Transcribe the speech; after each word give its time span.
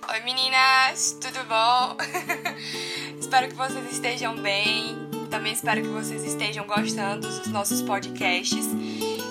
Oi 0.00 0.20
meninas, 0.24 1.18
tudo 1.20 1.44
bom? 1.44 1.96
espero 3.20 3.48
que 3.48 3.54
vocês 3.54 3.92
estejam 3.92 4.34
bem. 4.36 4.96
Também 5.30 5.52
espero 5.52 5.82
que 5.82 5.88
vocês 5.88 6.24
estejam 6.24 6.66
gostando 6.66 7.28
dos 7.28 7.46
nossos 7.48 7.82
podcasts. 7.82 8.66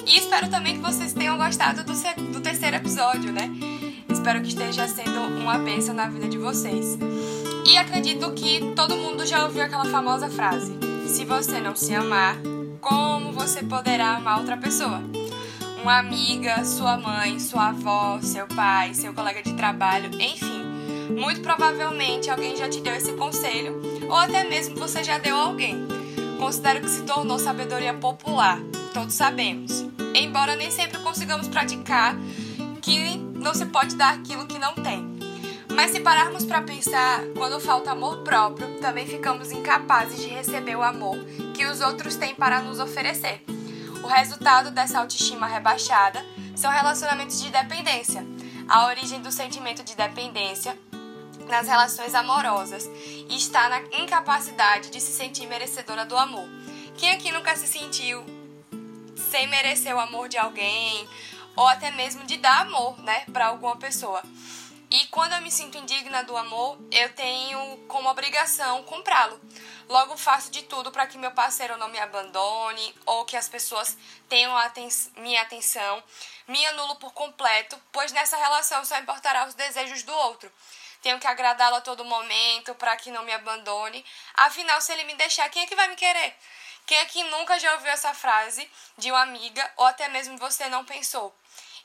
E 0.05 0.17
espero 0.17 0.49
também 0.49 0.75
que 0.75 0.81
vocês 0.81 1.13
tenham 1.13 1.37
gostado 1.37 1.83
do, 1.83 1.93
do 2.31 2.41
terceiro 2.41 2.77
episódio, 2.77 3.33
né? 3.33 3.49
Espero 4.07 4.41
que 4.41 4.49
esteja 4.49 4.87
sendo 4.87 5.19
uma 5.41 5.57
bênção 5.57 5.95
na 5.95 6.07
vida 6.07 6.29
de 6.29 6.37
vocês. 6.37 6.97
E 7.67 7.77
acredito 7.77 8.31
que 8.33 8.73
todo 8.75 8.95
mundo 8.95 9.25
já 9.25 9.43
ouviu 9.43 9.63
aquela 9.63 9.85
famosa 9.85 10.29
frase: 10.29 10.77
Se 11.07 11.25
você 11.25 11.59
não 11.59 11.75
se 11.75 11.93
amar, 11.93 12.37
como 12.79 13.31
você 13.33 13.63
poderá 13.63 14.15
amar 14.15 14.39
outra 14.39 14.57
pessoa? 14.57 15.01
Uma 15.81 15.97
amiga, 15.97 16.63
sua 16.63 16.95
mãe, 16.95 17.39
sua 17.39 17.69
avó, 17.69 18.19
seu 18.21 18.45
pai, 18.45 18.93
seu 18.93 19.15
colega 19.15 19.41
de 19.41 19.53
trabalho, 19.53 20.11
enfim. 20.21 20.61
Muito 21.19 21.41
provavelmente 21.41 22.29
alguém 22.29 22.55
já 22.55 22.69
te 22.69 22.79
deu 22.81 22.93
esse 22.93 23.13
conselho, 23.13 23.81
ou 24.07 24.15
até 24.15 24.43
mesmo 24.43 24.75
você 24.75 25.03
já 25.03 25.17
deu 25.17 25.35
a 25.35 25.39
alguém. 25.39 25.87
Considero 26.37 26.81
que 26.81 26.89
se 26.89 27.01
tornou 27.01 27.39
sabedoria 27.39 27.95
popular, 27.95 28.59
todos 28.93 29.15
sabemos. 29.15 29.83
Embora 30.13 30.55
nem 30.55 30.69
sempre 30.69 30.99
consigamos 30.99 31.47
praticar 31.47 32.15
que 32.79 33.17
não 33.17 33.55
se 33.55 33.65
pode 33.65 33.95
dar 33.95 34.13
aquilo 34.13 34.45
que 34.45 34.59
não 34.59 34.75
tem. 34.75 35.17
Mas 35.75 35.89
se 35.91 35.99
pararmos 35.99 36.45
para 36.45 36.61
pensar, 36.61 37.21
quando 37.35 37.59
falta 37.59 37.91
amor 37.91 38.19
próprio, 38.19 38.79
também 38.79 39.07
ficamos 39.07 39.51
incapazes 39.51 40.21
de 40.21 40.27
receber 40.27 40.75
o 40.75 40.83
amor 40.83 41.17
que 41.55 41.65
os 41.65 41.81
outros 41.81 42.15
têm 42.15 42.35
para 42.35 42.61
nos 42.61 42.79
oferecer. 42.79 43.43
O 44.03 44.07
resultado 44.07 44.71
dessa 44.71 44.99
autoestima 44.99 45.45
rebaixada 45.45 46.25
são 46.55 46.71
relacionamentos 46.71 47.41
de 47.41 47.49
dependência. 47.49 48.25
A 48.67 48.87
origem 48.87 49.21
do 49.21 49.31
sentimento 49.31 49.83
de 49.83 49.95
dependência 49.95 50.77
nas 51.47 51.67
relações 51.67 52.15
amorosas 52.15 52.89
e 53.29 53.35
está 53.35 53.69
na 53.69 53.81
incapacidade 53.99 54.89
de 54.89 54.99
se 54.99 55.11
sentir 55.11 55.45
merecedora 55.47 56.05
do 56.05 56.17
amor. 56.17 56.47
Quem 56.97 57.11
aqui 57.11 57.31
nunca 57.31 57.55
se 57.55 57.67
sentiu 57.67 58.23
sem 59.29 59.47
merecer 59.47 59.95
o 59.95 59.99
amor 59.99 60.27
de 60.27 60.37
alguém 60.37 61.07
ou 61.55 61.67
até 61.67 61.91
mesmo 61.91 62.23
de 62.25 62.37
dar 62.37 62.61
amor, 62.61 62.97
né, 63.03 63.23
para 63.31 63.47
alguma 63.47 63.75
pessoa? 63.75 64.21
E 64.91 65.07
quando 65.07 65.31
eu 65.31 65.41
me 65.41 65.49
sinto 65.49 65.77
indigna 65.77 66.21
do 66.25 66.35
amor, 66.35 66.77
eu 66.91 67.13
tenho 67.15 67.77
como 67.87 68.09
obrigação 68.09 68.83
comprá-lo. 68.83 69.39
Logo 69.87 70.17
faço 70.17 70.51
de 70.51 70.63
tudo 70.63 70.91
para 70.91 71.07
que 71.07 71.17
meu 71.17 71.31
parceiro 71.31 71.77
não 71.77 71.87
me 71.87 71.97
abandone 71.97 72.93
ou 73.05 73.23
que 73.23 73.37
as 73.37 73.47
pessoas 73.47 73.97
tenham 74.27 74.55
aten 74.57 74.89
minha 75.15 75.41
atenção. 75.41 76.03
Me 76.45 76.65
anulo 76.65 76.97
por 76.97 77.13
completo, 77.13 77.81
pois 77.89 78.11
nessa 78.11 78.35
relação 78.35 78.83
só 78.83 78.97
importará 78.99 79.47
os 79.47 79.53
desejos 79.53 80.03
do 80.03 80.13
outro. 80.13 80.51
Tenho 81.01 81.19
que 81.19 81.27
agradá-lo 81.27 81.77
a 81.77 81.81
todo 81.81 82.03
momento 82.03 82.75
para 82.75 82.97
que 82.97 83.11
não 83.11 83.23
me 83.23 83.31
abandone. 83.31 84.05
Afinal, 84.35 84.81
se 84.81 84.91
ele 84.91 85.05
me 85.05 85.15
deixar, 85.15 85.47
quem 85.49 85.63
é 85.63 85.67
que 85.67 85.75
vai 85.75 85.87
me 85.87 85.95
querer? 85.95 86.35
Quem 86.85 86.99
aqui 86.99 87.23
nunca 87.23 87.57
já 87.57 87.71
ouviu 87.75 87.89
essa 87.89 88.13
frase 88.13 88.69
de 88.97 89.09
uma 89.09 89.21
amiga 89.21 89.71
ou 89.77 89.85
até 89.85 90.09
mesmo 90.09 90.37
você 90.37 90.67
não 90.67 90.83
pensou? 90.83 91.33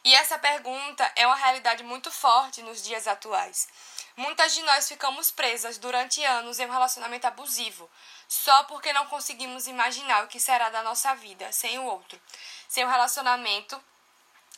E 0.04 0.14
essa 0.14 0.38
pergunta 0.38 1.10
é 1.16 1.26
uma 1.26 1.36
realidade 1.36 1.82
muito 1.82 2.10
forte 2.10 2.62
nos 2.62 2.82
dias 2.82 3.06
atuais. 3.06 3.68
Muitas 4.16 4.54
de 4.54 4.62
nós 4.62 4.88
ficamos 4.88 5.30
presas 5.30 5.78
durante 5.78 6.24
anos 6.24 6.58
em 6.58 6.66
um 6.66 6.70
relacionamento 6.70 7.26
abusivo, 7.26 7.90
só 8.26 8.64
porque 8.64 8.92
não 8.92 9.06
conseguimos 9.06 9.66
imaginar 9.66 10.24
o 10.24 10.28
que 10.28 10.40
será 10.40 10.70
da 10.70 10.82
nossa 10.82 11.14
vida 11.14 11.52
sem 11.52 11.78
o 11.78 11.84
outro, 11.84 12.20
sem 12.68 12.84
o 12.84 12.88
relacionamento, 12.88 13.78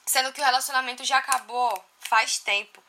sendo 0.07 0.33
que 0.33 0.41
o 0.41 0.45
relacionamento 0.45 1.05
já 1.05 1.19
acabou 1.19 1.85
faz 2.01 2.39
tempo. 2.39 2.83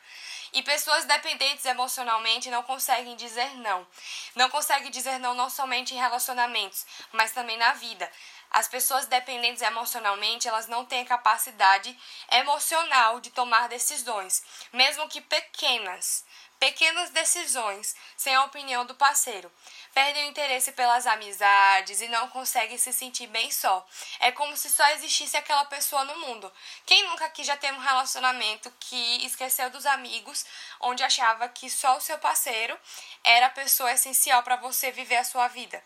E 0.52 0.62
pessoas 0.62 1.04
dependentes 1.04 1.64
emocionalmente 1.64 2.50
não 2.50 2.62
conseguem 2.62 3.14
dizer 3.14 3.54
não. 3.58 3.86
Não 4.34 4.50
conseguem 4.50 4.90
dizer 4.90 5.18
não 5.18 5.34
não 5.34 5.48
somente 5.48 5.94
em 5.94 5.98
relacionamentos, 5.98 6.84
mas 7.12 7.32
também 7.32 7.56
na 7.56 7.72
vida. 7.74 8.10
As 8.50 8.66
pessoas 8.66 9.06
dependentes 9.06 9.62
emocionalmente, 9.62 10.48
elas 10.48 10.66
não 10.66 10.84
têm 10.84 11.04
capacidade 11.04 11.96
emocional 12.32 13.20
de 13.20 13.30
tomar 13.30 13.68
decisões, 13.68 14.42
mesmo 14.72 15.08
que 15.08 15.20
pequenas. 15.20 16.24
Pequenas 16.58 17.08
decisões 17.08 17.96
sem 18.18 18.34
a 18.34 18.44
opinião 18.44 18.84
do 18.84 18.94
parceiro. 18.94 19.50
Perdem 19.94 20.26
o 20.26 20.28
interesse 20.28 20.72
pelas 20.72 21.06
amizades 21.06 22.02
e 22.02 22.08
não 22.08 22.28
conseguem 22.28 22.76
se 22.76 22.92
sentir 22.92 23.28
bem 23.28 23.50
só. 23.50 23.86
É 24.18 24.30
como 24.30 24.54
se 24.54 24.68
só 24.68 24.86
existisse 24.90 25.38
aquela 25.38 25.64
pessoa 25.64 26.04
no 26.04 26.18
mundo. 26.18 26.52
Quem 26.84 27.08
nunca 27.08 27.24
aqui 27.24 27.42
já 27.44 27.56
teve 27.56 27.78
um 27.78 27.80
relacionamento 27.80 28.70
que 28.78 29.24
esqueceu 29.24 29.70
dos 29.70 29.86
amigos, 29.86 30.44
onde 30.80 31.02
achava 31.02 31.48
que 31.48 31.70
só 31.70 31.96
o 31.96 32.00
seu 32.00 32.18
parceiro 32.18 32.78
era 33.24 33.46
a 33.46 33.50
pessoa 33.50 33.92
essencial 33.92 34.42
para 34.42 34.56
você 34.56 34.92
viver 34.92 35.16
a 35.16 35.24
sua 35.24 35.48
vida? 35.48 35.82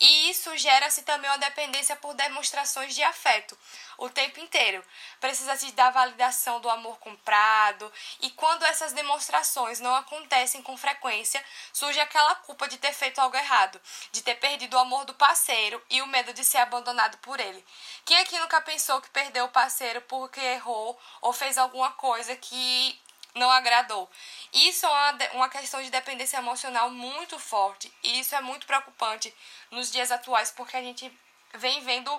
E 0.00 0.30
isso 0.30 0.56
gera-se 0.56 1.02
também 1.02 1.30
uma 1.30 1.38
dependência 1.38 1.94
por 1.96 2.14
demonstrações 2.14 2.94
de 2.94 3.02
afeto 3.02 3.56
o 3.98 4.08
tempo 4.08 4.40
inteiro. 4.40 4.84
Precisa-se 5.20 5.72
da 5.72 5.90
validação 5.90 6.60
do 6.60 6.68
amor 6.68 6.98
comprado, 6.98 7.90
e 8.20 8.30
quando 8.30 8.64
essas 8.64 8.92
demonstrações 8.92 9.80
não 9.80 9.94
acontecem 9.94 10.62
com 10.62 10.76
frequência, 10.76 11.42
surge 11.72 12.00
aquela 12.00 12.34
culpa 12.36 12.68
de 12.68 12.78
ter 12.78 12.92
feito 12.92 13.20
algo 13.20 13.36
errado, 13.36 13.80
de 14.12 14.22
ter 14.22 14.34
perdido 14.36 14.74
o 14.74 14.80
amor 14.80 15.04
do 15.04 15.14
parceiro 15.14 15.82
e 15.90 16.02
o 16.02 16.06
medo 16.06 16.32
de 16.32 16.44
ser 16.44 16.58
abandonado 16.58 17.16
por 17.18 17.38
ele. 17.40 17.64
Quem 18.04 18.16
aqui 18.18 18.38
nunca 18.38 18.60
pensou 18.60 19.00
que 19.00 19.10
perdeu 19.10 19.44
o 19.44 19.50
parceiro 19.50 20.00
porque 20.02 20.40
errou 20.40 20.98
ou 21.20 21.32
fez 21.32 21.56
alguma 21.58 21.92
coisa 21.92 22.36
que 22.36 23.00
não 23.34 23.50
agradou. 23.50 24.08
Isso 24.52 24.86
é 24.86 24.88
uma, 24.88 25.18
uma 25.34 25.48
questão 25.48 25.82
de 25.82 25.90
dependência 25.90 26.36
emocional 26.36 26.90
muito 26.90 27.38
forte 27.38 27.92
e 28.02 28.20
isso 28.20 28.34
é 28.34 28.40
muito 28.40 28.66
preocupante 28.66 29.34
nos 29.70 29.90
dias 29.90 30.10
atuais 30.12 30.50
porque 30.50 30.76
a 30.76 30.82
gente 30.82 31.10
vem 31.54 31.80
vendo 31.82 32.10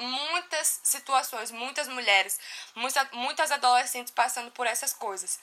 muitas 0.00 0.80
situações, 0.82 1.50
muitas 1.50 1.88
mulheres, 1.88 2.38
muitas, 2.74 3.10
muitas 3.12 3.50
adolescentes 3.50 4.12
passando 4.12 4.50
por 4.50 4.66
essas 4.66 4.92
coisas. 4.92 5.38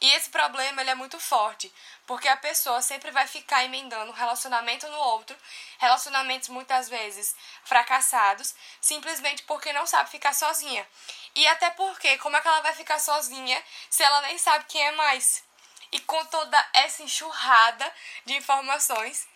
E 0.00 0.10
esse 0.12 0.30
problema 0.30 0.80
ele 0.80 0.90
é 0.90 0.94
muito 0.94 1.18
forte, 1.18 1.72
porque 2.06 2.28
a 2.28 2.36
pessoa 2.36 2.82
sempre 2.82 3.10
vai 3.10 3.26
ficar 3.26 3.64
emendando 3.64 4.10
um 4.10 4.14
relacionamento 4.14 4.88
no 4.88 4.98
outro, 4.98 5.36
relacionamentos 5.78 6.48
muitas 6.48 6.88
vezes 6.88 7.34
fracassados, 7.64 8.54
simplesmente 8.80 9.42
porque 9.44 9.72
não 9.72 9.86
sabe 9.86 10.10
ficar 10.10 10.34
sozinha. 10.34 10.86
E 11.34 11.46
até 11.46 11.70
porque, 11.70 12.18
como 12.18 12.36
é 12.36 12.40
que 12.40 12.48
ela 12.48 12.60
vai 12.60 12.74
ficar 12.74 12.98
sozinha 12.98 13.62
se 13.88 14.02
ela 14.02 14.20
nem 14.22 14.36
sabe 14.38 14.64
quem 14.68 14.82
é 14.82 14.92
mais? 14.92 15.42
E 15.90 16.00
com 16.00 16.24
toda 16.26 16.68
essa 16.72 17.02
enxurrada 17.02 17.92
de 18.24 18.34
informações, 18.34 19.26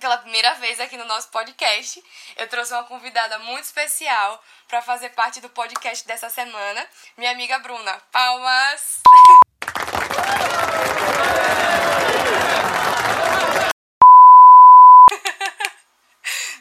pela 0.00 0.18
primeira 0.18 0.54
vez 0.54 0.80
aqui 0.80 0.96
no 0.96 1.04
nosso 1.04 1.28
podcast, 1.28 2.02
eu 2.36 2.48
trouxe 2.48 2.72
uma 2.72 2.82
convidada 2.84 3.38
muito 3.40 3.64
especial 3.64 4.42
para 4.68 4.80
fazer 4.82 5.08
parte 5.10 5.40
do 5.40 5.48
podcast 5.48 6.06
dessa 6.06 6.28
semana, 6.28 6.86
minha 7.16 7.30
amiga 7.30 7.58
Bruna. 7.60 8.00
Palmas! 8.12 9.00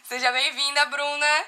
Seja 0.04 0.32
bem-vinda, 0.32 0.86
Bruna! 0.86 1.46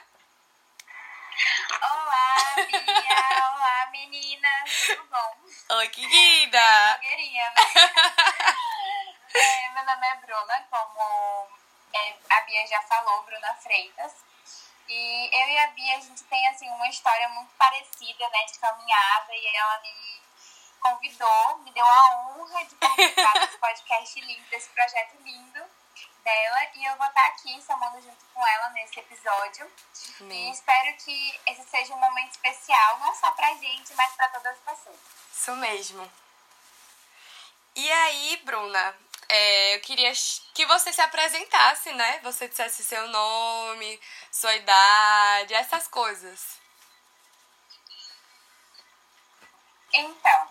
Olá, 1.81 2.35
Bia! 2.55 3.51
Olá, 3.53 3.87
meninas! 3.91 4.71
Tudo 4.87 5.03
bom? 5.05 5.37
Oi, 5.77 5.87
querida! 5.89 6.97
Blogueirinha, 6.99 7.43
né? 7.43 7.53
é, 9.35 9.69
meu 9.73 9.85
nome 9.85 10.07
é 10.07 10.15
Bruna, 10.15 10.67
como 10.69 11.47
a 12.29 12.41
Bia 12.41 12.67
já 12.67 12.81
falou, 12.83 13.23
Bruna 13.23 13.53
Freitas. 13.55 14.13
E 14.87 15.29
eu 15.33 15.49
e 15.49 15.57
a 15.59 15.67
Bia, 15.67 15.97
a 15.97 15.99
gente 15.99 16.23
tem 16.23 16.47
assim, 16.47 16.69
uma 16.69 16.87
história 16.87 17.27
muito 17.29 17.53
parecida, 17.55 18.29
né, 18.29 18.45
de 18.45 18.59
caminhada, 18.59 19.35
e 19.35 19.47
ela 19.55 19.79
me 19.81 20.21
convidou, 20.79 21.57
me 21.59 21.71
deu 21.71 21.85
a 21.85 22.27
honra 22.27 22.65
de 22.65 22.75
participar 22.75 23.33
desse 23.39 23.57
podcast 23.57 24.21
lindo, 24.21 24.49
desse 24.49 24.69
projeto 24.69 25.17
lindo 25.23 25.63
dela, 26.23 26.67
e 26.75 26.85
eu 26.85 26.95
vou 26.97 27.07
estar 27.07 27.25
aqui 27.27 27.61
somando 27.61 28.01
junto 28.01 28.25
com 28.33 28.45
ela 28.45 28.69
nesse 28.69 28.99
episódio. 28.99 29.71
E 30.21 30.51
espero 30.51 30.97
que 30.97 31.39
esse 31.47 31.63
seja 31.69 31.93
um 31.93 31.99
momento 31.99 32.31
especial, 32.31 32.99
não 32.99 33.13
só 33.15 33.31
pra 33.31 33.53
gente, 33.55 33.93
mas 33.93 34.13
pra 34.13 34.29
todas 34.29 34.53
as 34.53 34.59
pessoas. 34.59 34.99
Isso 35.31 35.55
mesmo. 35.55 36.11
E 37.75 37.91
aí, 37.91 38.37
Bruna, 38.37 38.97
é, 39.29 39.75
eu 39.75 39.81
queria 39.81 40.11
que 40.53 40.65
você 40.65 40.93
se 40.93 41.01
apresentasse, 41.01 41.91
né? 41.93 42.19
Você 42.23 42.47
dissesse 42.47 42.83
seu 42.83 43.07
nome, 43.07 43.99
sua 44.31 44.55
idade, 44.55 45.53
essas 45.53 45.87
coisas. 45.87 46.59
Então, 49.93 50.47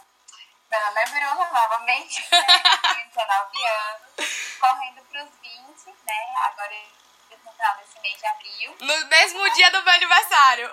meu 0.71 0.81
nome 0.81 1.01
é 1.01 1.07
Bruna, 1.07 1.51
novamente, 1.53 2.21
né? 2.31 2.47
tenho 2.95 3.09
19 3.09 3.67
anos, 3.67 4.59
correndo 4.61 5.03
para 5.05 5.25
os 5.25 5.31
20, 5.41 5.97
né? 6.05 6.35
Agora 6.45 6.75
no 7.31 7.53
final 7.53 7.77
desse 7.77 8.01
mês 8.01 8.19
de 8.19 8.27
abril. 8.27 8.77
No 8.81 9.07
mesmo 9.07 9.51
dia 9.55 9.71
do 9.71 9.83
meu 9.83 9.95
aniversário. 9.95 10.71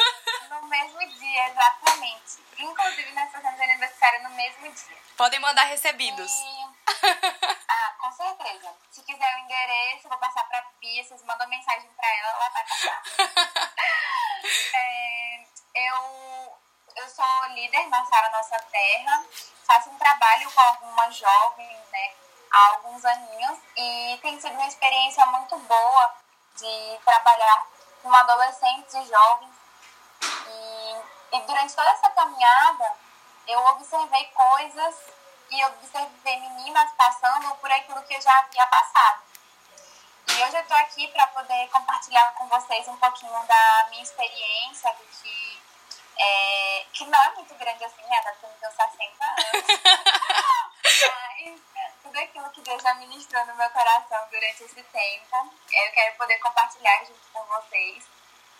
no 0.50 0.62
mesmo 0.68 1.08
dia, 1.18 1.48
exatamente. 1.48 2.46
Inclusive, 2.58 3.12
nós 3.12 3.30
fazemos 3.30 3.60
aniversário 3.60 4.22
no 4.22 4.30
mesmo 4.30 4.72
dia. 4.72 4.96
Podem 5.16 5.40
mandar 5.40 5.64
recebidos. 5.64 6.30
E... 6.30 6.76
Certeza. 8.46 8.72
Se 8.92 9.02
quiser 9.02 9.34
o 9.34 9.38
endereço, 9.40 10.06
eu 10.06 10.10
vou 10.10 10.18
passar 10.18 10.44
pra 10.44 10.64
Bia. 10.80 11.02
Vocês 11.02 11.22
mandam 11.24 11.48
mensagem 11.48 11.90
pra 11.90 12.08
ela, 12.08 12.28
ela 12.28 12.48
vai 12.50 12.64
passar. 12.64 13.02
é, 14.74 15.44
eu, 15.74 16.58
eu 16.94 17.08
sou 17.08 17.46
líder 17.50 17.88
na 17.88 18.04
Sara 18.04 18.30
Nossa 18.30 18.58
Terra. 18.70 19.24
Faço 19.66 19.90
um 19.90 19.98
trabalho 19.98 20.50
com 20.52 20.60
algumas 20.60 21.16
jovens, 21.16 21.78
né? 21.90 22.14
Há 22.52 22.68
alguns 22.68 23.04
aninhos. 23.04 23.58
E 23.76 24.18
tem 24.22 24.40
sido 24.40 24.52
uma 24.52 24.68
experiência 24.68 25.26
muito 25.26 25.58
boa 25.58 26.14
de 26.54 27.00
trabalhar 27.04 27.66
com 28.00 28.14
adolescentes 28.14 28.94
e 28.94 29.04
jovens. 29.06 29.54
E, 30.22 31.36
e 31.36 31.40
durante 31.40 31.74
toda 31.74 31.90
essa 31.90 32.10
caminhada, 32.10 32.94
eu 33.48 33.58
observei 33.66 34.24
coisas 34.26 35.15
e 35.50 35.64
observei 35.64 36.40
meninas 36.40 36.90
passando 36.92 37.54
por 37.56 37.70
aquilo 37.70 38.02
que 38.02 38.14
eu 38.14 38.20
já 38.20 38.38
havia 38.38 38.66
passado. 38.66 39.22
E 40.28 40.44
hoje 40.44 40.56
eu 40.56 40.62
estou 40.62 40.76
aqui 40.76 41.08
para 41.08 41.26
poder 41.28 41.68
compartilhar 41.68 42.32
com 42.34 42.46
vocês 42.48 42.86
um 42.88 42.96
pouquinho 42.96 43.42
da 43.46 43.86
minha 43.90 44.02
experiência, 44.02 44.92
do 44.92 45.04
que, 45.04 45.62
é, 46.18 46.86
que 46.92 47.06
não 47.06 47.22
é 47.22 47.30
muito 47.36 47.54
grande 47.54 47.84
assim, 47.84 48.02
né? 48.02 48.22
Eu 48.26 48.34
tenho 48.58 48.72
60 48.72 49.24
anos. 49.24 49.46
Mas 50.86 51.60
tudo 52.02 52.18
aquilo 52.18 52.50
que 52.50 52.60
Deus 52.60 52.82
já 52.82 52.94
ministrou 52.94 53.46
no 53.46 53.54
meu 53.54 53.70
coração 53.70 54.28
durante 54.30 54.64
esse 54.64 54.82
tempo, 54.82 55.54
eu 55.72 55.92
quero 55.92 56.16
poder 56.16 56.38
compartilhar 56.38 57.04
junto 57.04 57.26
com 57.32 57.44
vocês. 57.44 58.04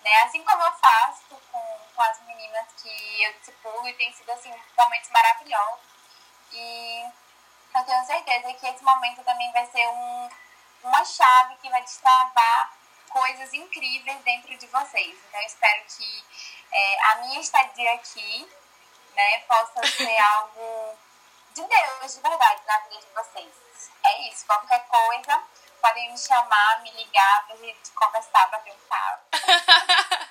Né? 0.03 0.23
Assim 0.23 0.43
como 0.45 0.63
eu 0.63 0.73
faço 0.73 1.37
com, 1.51 1.81
com 1.95 2.03
as 2.03 2.21
meninas 2.23 2.67
que 2.81 3.23
eu 3.23 3.33
discipulo 3.35 3.89
e 3.89 3.95
tem 3.95 4.13
sido 4.13 4.31
assim, 4.31 4.55
momentos 4.79 5.11
maravilhosos. 5.11 5.96
E 6.57 7.05
eu 7.75 7.85
tenho 7.85 8.07
certeza 8.07 8.55
que 8.55 8.67
esse 8.67 8.83
momento 8.83 9.23
também 9.23 9.53
vai 9.53 9.67
ser 9.67 9.87
um, 9.89 10.31
uma 10.85 11.05
chave 11.05 11.57
que 11.57 11.69
vai 11.69 11.83
destravar 11.83 12.73
coisas 13.11 13.53
incríveis 13.53 14.19
dentro 14.23 14.57
de 14.57 14.67
vocês. 14.67 15.19
Então, 15.29 15.41
eu 15.41 15.47
espero 15.47 15.85
que 15.85 16.25
é, 16.73 17.11
a 17.11 17.17
minha 17.17 17.41
estadia 17.41 17.95
aqui 17.95 18.49
né, 19.15 19.39
possa 19.41 19.87
ser 19.87 20.17
algo 20.35 20.99
de 21.55 21.63
Deus, 21.63 22.15
de 22.15 22.21
verdade, 22.21 22.63
na 22.67 22.79
vida 22.81 23.01
de 23.01 23.13
vocês. 23.15 23.91
É 24.05 24.29
isso. 24.29 24.47
Qualquer 24.47 24.87
coisa, 24.87 25.43
podem 25.83 26.11
me 26.11 26.19
chamar, 26.19 26.81
me 26.83 26.91
ligar 26.93 27.47
pra 27.47 27.57
gente 27.57 27.91
conversar, 27.91 28.49
bater 28.49 28.73
um 28.73 28.89
papo. 28.89 29.25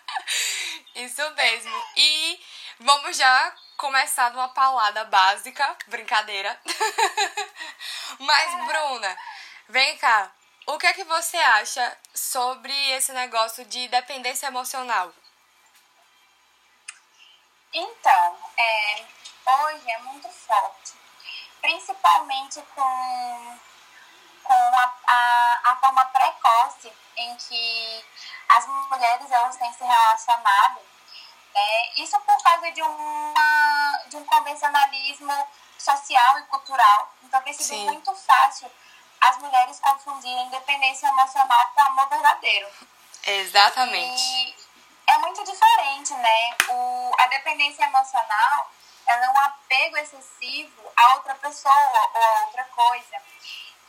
isso 0.96 1.30
mesmo. 1.32 1.84
E 1.96 2.44
vamos 2.80 3.18
já 3.18 3.56
começar 3.78 4.32
numa 4.32 4.50
palavra 4.50 5.06
básica, 5.06 5.78
brincadeira. 5.88 6.60
Mas, 8.20 8.54
é. 8.54 8.66
Bruna, 8.66 9.18
vem 9.70 9.98
cá. 9.98 10.32
O 10.68 10.78
que 10.78 10.88
é 10.88 10.94
que 10.94 11.04
você 11.04 11.38
acha 11.38 11.98
sobre 12.14 12.74
esse 12.92 13.12
negócio 13.14 13.66
de 13.66 13.88
dependência 13.88 14.48
emocional? 14.48 15.14
Então, 17.72 18.38
é, 18.58 19.06
hoje 19.46 19.92
é 19.92 19.98
muito 20.00 20.30
forte, 20.30 20.94
principalmente 21.62 22.62
com, 22.74 23.60
com 24.44 24.54
a, 24.54 24.94
a, 25.08 25.62
a 25.66 25.76
forma 25.76 26.06
precoce 26.06 26.92
em 27.18 27.36
que 27.36 28.06
as 28.50 28.66
mulheres 28.66 29.30
elas 29.30 29.58
têm 29.58 29.74
se 29.74 29.84
relacionado 29.84 30.95
né? 31.56 31.92
Isso 31.96 32.20
por 32.20 32.44
causa 32.44 32.70
de, 32.72 32.82
uma, 32.82 34.04
de 34.08 34.18
um 34.18 34.26
convencionalismo 34.26 35.48
social 35.78 36.40
e 36.40 36.44
cultural. 36.44 37.14
Então 37.24 37.42
tem 37.42 37.54
sido 37.54 37.68
Sim. 37.68 37.86
muito 37.86 38.14
fácil 38.14 38.70
as 39.22 39.38
mulheres 39.38 39.80
confundirem 39.80 40.50
dependência 40.50 41.08
emocional 41.08 41.72
com 41.74 41.82
amor 41.82 42.10
verdadeiro. 42.10 42.68
Exatamente. 43.26 44.22
E 44.22 44.56
é 45.08 45.18
muito 45.20 45.44
diferente, 45.44 46.14
né? 46.14 46.58
O, 46.70 47.12
a 47.18 47.28
dependência 47.28 47.84
emocional 47.84 48.72
ela 49.08 49.26
é 49.26 49.30
um 49.30 49.40
apego 49.40 49.98
excessivo 49.98 50.92
a 50.96 51.14
outra 51.16 51.36
pessoa 51.36 52.10
ou 52.14 52.24
a 52.24 52.40
outra 52.46 52.64
coisa. 52.66 53.22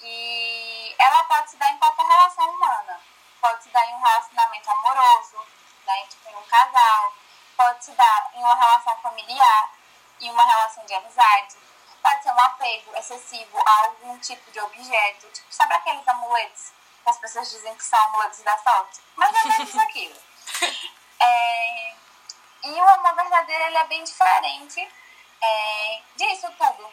E 0.02 0.94
ela 0.98 1.24
pode 1.24 1.50
se 1.50 1.56
dar 1.56 1.70
em 1.72 1.78
qualquer 1.78 2.06
relação 2.06 2.48
humana. 2.48 3.00
Pode 3.40 3.64
se 3.64 3.70
dar 3.70 3.84
em 3.86 3.94
um 3.94 4.02
relacionamento 4.02 4.70
amoroso, 4.70 5.38
né? 5.86 6.06
Tipo 6.08 6.30
em 6.30 6.36
um 6.36 6.42
casal 6.44 7.14
pode 7.56 7.85
se 7.85 7.93
dar 7.93 8.31
em 8.35 8.38
uma 8.38 8.55
relação 8.55 8.97
familiar 8.99 9.73
e 10.20 10.31
uma 10.31 10.44
relação 10.44 10.85
de 10.87 10.94
amizade. 10.94 11.56
Pode 12.03 12.23
ser 12.23 12.32
um 12.32 12.41
apego 12.41 12.97
excessivo 12.97 13.58
a 13.67 13.85
algum 13.85 14.19
tipo 14.19 14.50
de 14.50 14.61
objeto. 14.61 15.26
Tipo, 15.32 15.47
sabe 15.50 15.75
aqueles 15.75 16.06
amuletos 16.06 16.73
que 17.03 17.11
as 17.11 17.19
pessoas 17.19 17.50
dizem 17.50 17.75
que 17.75 17.85
são 17.85 17.99
amuletos 17.99 18.43
da 18.43 18.56
sorte? 18.58 19.00
Mas 19.17 19.35
é 19.35 19.49
menos 19.49 19.76
aquilo. 19.76 20.17
É, 21.19 21.94
e 22.62 22.73
o 22.73 22.88
amor 22.88 23.14
verdadeiro 23.14 23.64
ele 23.64 23.79
é 23.79 23.85
bem 23.85 24.05
diferente 24.05 24.87
é, 25.41 26.03
disso 26.14 26.47
tudo. 26.58 26.93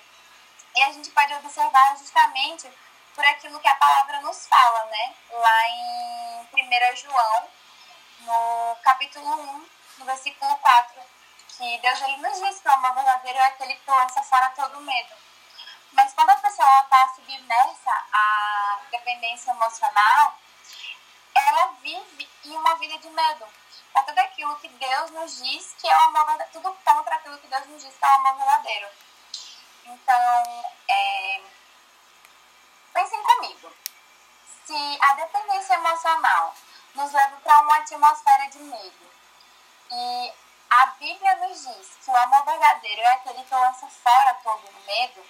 E 0.76 0.82
a 0.82 0.92
gente 0.94 1.10
pode 1.12 1.34
observar 1.34 1.98
justamente 1.98 2.72
por 3.14 3.26
aquilo 3.26 3.60
que 3.60 3.68
a 3.68 3.76
palavra 3.76 4.22
nos 4.22 4.48
fala, 4.48 4.86
né? 4.86 5.14
Lá 5.30 5.70
em 5.70 6.48
1 6.54 6.96
João, 6.96 7.48
no 8.22 8.76
capítulo 8.82 9.28
1, 9.28 9.66
no 9.98 10.06
versículo 10.06 10.56
4, 10.58 11.02
que 11.58 11.78
Deus 11.80 12.02
ele 12.02 12.18
nos 12.18 12.40
diz 12.40 12.60
que 12.60 12.68
o 12.68 12.72
amor 12.72 12.94
verdadeiro 12.96 13.38
é 13.38 13.46
aquele 13.46 13.76
que 13.76 13.92
lança 13.92 14.24
fora 14.24 14.50
todo 14.52 14.82
medo. 14.82 15.14
Mas 15.92 16.14
quando 16.14 16.32
a 16.32 16.38
pessoa 16.38 16.80
está 16.82 17.14
submersa 17.16 17.92
à 18.12 18.80
dependência 18.92 19.52
emocional, 19.52 20.38
ela 21.36 21.68
vive 21.82 22.30
em 22.46 22.58
uma 22.58 22.76
vida 22.76 22.98
de 22.98 23.10
medo. 23.10 23.48
É 23.96 24.02
tudo 24.02 24.18
aquilo 24.20 24.56
que 24.56 24.68
Deus 24.70 25.12
nos 25.12 25.38
diz 25.38 25.76
que 25.80 25.88
é 25.88 25.96
o 25.96 26.02
amor 26.02 26.26
verdadeiro, 26.26 26.52
tudo 26.54 26.74
contra 26.84 27.16
aquilo 27.16 27.38
que 27.38 27.48
Deus 27.48 27.68
nos 27.68 27.84
diz 27.84 27.96
que 27.96 28.06
é 28.06 28.08
o 28.08 28.12
amor 28.12 28.36
verdadeiro. 28.38 28.88
Então, 29.86 30.66
é... 30.90 31.42
pensem 32.94 33.24
comigo. 33.24 33.72
Se 34.66 34.98
a 35.02 35.14
dependência 35.14 35.76
emocional 35.76 36.56
nos 36.96 37.12
leva 37.12 37.38
para 37.38 37.62
uma 37.62 37.78
atmosfera 37.78 38.50
de 38.50 38.60
medo, 38.60 39.12
e 39.92 40.34
a 40.70 40.86
Bíblia 41.00 41.36
nos 41.36 41.62
diz 41.62 41.98
que 42.04 42.10
o 42.10 42.16
amor 42.16 42.44
verdadeiro 42.46 43.02
é 43.02 43.12
aquele 43.14 43.44
que 43.44 43.54
lança 43.54 43.88
fora 43.88 44.34
todo 44.44 44.68
o 44.68 44.86
medo. 44.86 45.24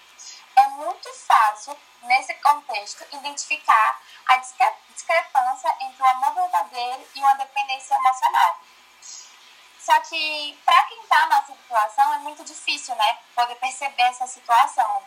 É 0.56 0.68
muito 0.70 1.12
fácil, 1.14 1.78
nesse 2.04 2.34
contexto, 2.36 3.06
identificar 3.12 4.02
a 4.28 4.38
discrepância 4.38 5.76
entre 5.82 6.02
o 6.02 6.06
amor 6.06 6.34
verdadeiro 6.34 7.08
e 7.16 7.20
uma 7.20 7.34
dependência 7.36 7.96
emocional. 7.96 8.60
Só 9.80 10.00
que, 10.00 10.58
para 10.64 10.84
quem 10.84 11.02
está 11.04 11.28
nessa 11.28 11.54
situação, 11.54 12.14
é 12.14 12.20
muito 12.20 12.44
difícil, 12.46 12.96
né? 12.96 13.20
Poder 13.36 13.56
perceber 13.56 14.04
essa 14.04 14.26
situação. 14.26 15.04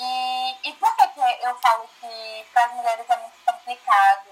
E, 0.00 0.68
e 0.68 0.72
por 0.72 0.96
que, 0.96 1.06
que 1.08 1.20
eu 1.20 1.60
falo 1.60 1.88
que 2.00 2.46
para 2.52 2.64
as 2.64 2.72
mulheres 2.72 3.08
é 3.08 3.16
muito 3.18 3.36
complicado? 3.46 4.30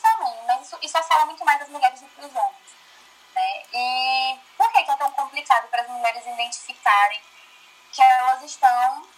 Também, 0.00 0.42
mas 0.46 0.66
isso, 0.66 0.78
isso 0.82 1.02
fala 1.04 1.26
muito 1.26 1.44
mais 1.44 1.58
das 1.58 1.68
mulheres 1.68 2.00
do 2.00 2.08
que 2.08 2.20
dos 2.20 2.34
homens. 2.34 2.76
Né? 3.34 3.62
E 3.72 4.38
por 4.56 4.70
que, 4.72 4.84
que 4.84 4.90
é 4.90 4.96
tão 4.96 5.10
complicado 5.12 5.68
para 5.68 5.82
as 5.82 5.88
mulheres 5.88 6.26
identificarem 6.26 7.22
que 7.92 8.02
elas 8.02 8.42
estão 8.42 9.08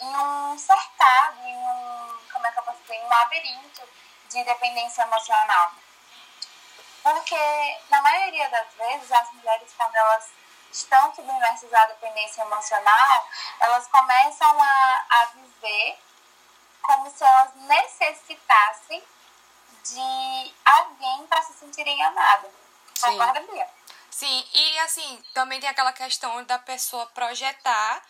em 0.00 0.16
um 0.16 0.58
cercado, 0.58 1.38
em 1.44 1.56
um, 1.56 2.18
como 2.32 2.46
é 2.46 2.52
que 2.52 2.58
eu 2.58 2.62
posso 2.62 2.78
dizer, 2.82 2.94
em 2.94 3.04
um 3.04 3.08
labirinto 3.08 3.82
de 4.28 4.44
dependência 4.44 5.02
emocional? 5.02 5.72
Porque, 7.02 7.80
na 7.90 8.00
maioria 8.00 8.48
das 8.48 8.74
vezes, 8.74 9.10
as 9.10 9.32
mulheres, 9.32 9.72
quando 9.76 9.94
elas 9.94 10.30
estão 10.72 11.14
submersas 11.14 11.72
à 11.72 11.86
dependência 11.86 12.42
emocional, 12.42 13.28
elas 13.60 13.86
começam 13.88 14.62
a, 14.62 15.04
a 15.10 15.24
viver 15.26 15.98
como 16.80 17.10
se 17.10 17.22
elas 17.24 17.54
necessitassem 17.54 19.02
de 19.84 20.54
alguém 20.64 21.26
para 21.26 21.42
se 21.42 21.52
sentirem 21.54 22.02
amadas. 22.02 22.50
Concorda, 23.00 23.40
Bia? 23.40 23.68
Sim, 24.10 24.46
e 24.52 24.78
assim, 24.80 25.22
também 25.32 25.58
tem 25.58 25.68
aquela 25.68 25.92
questão 25.92 26.44
da 26.44 26.58
pessoa 26.58 27.06
projetar, 27.06 28.02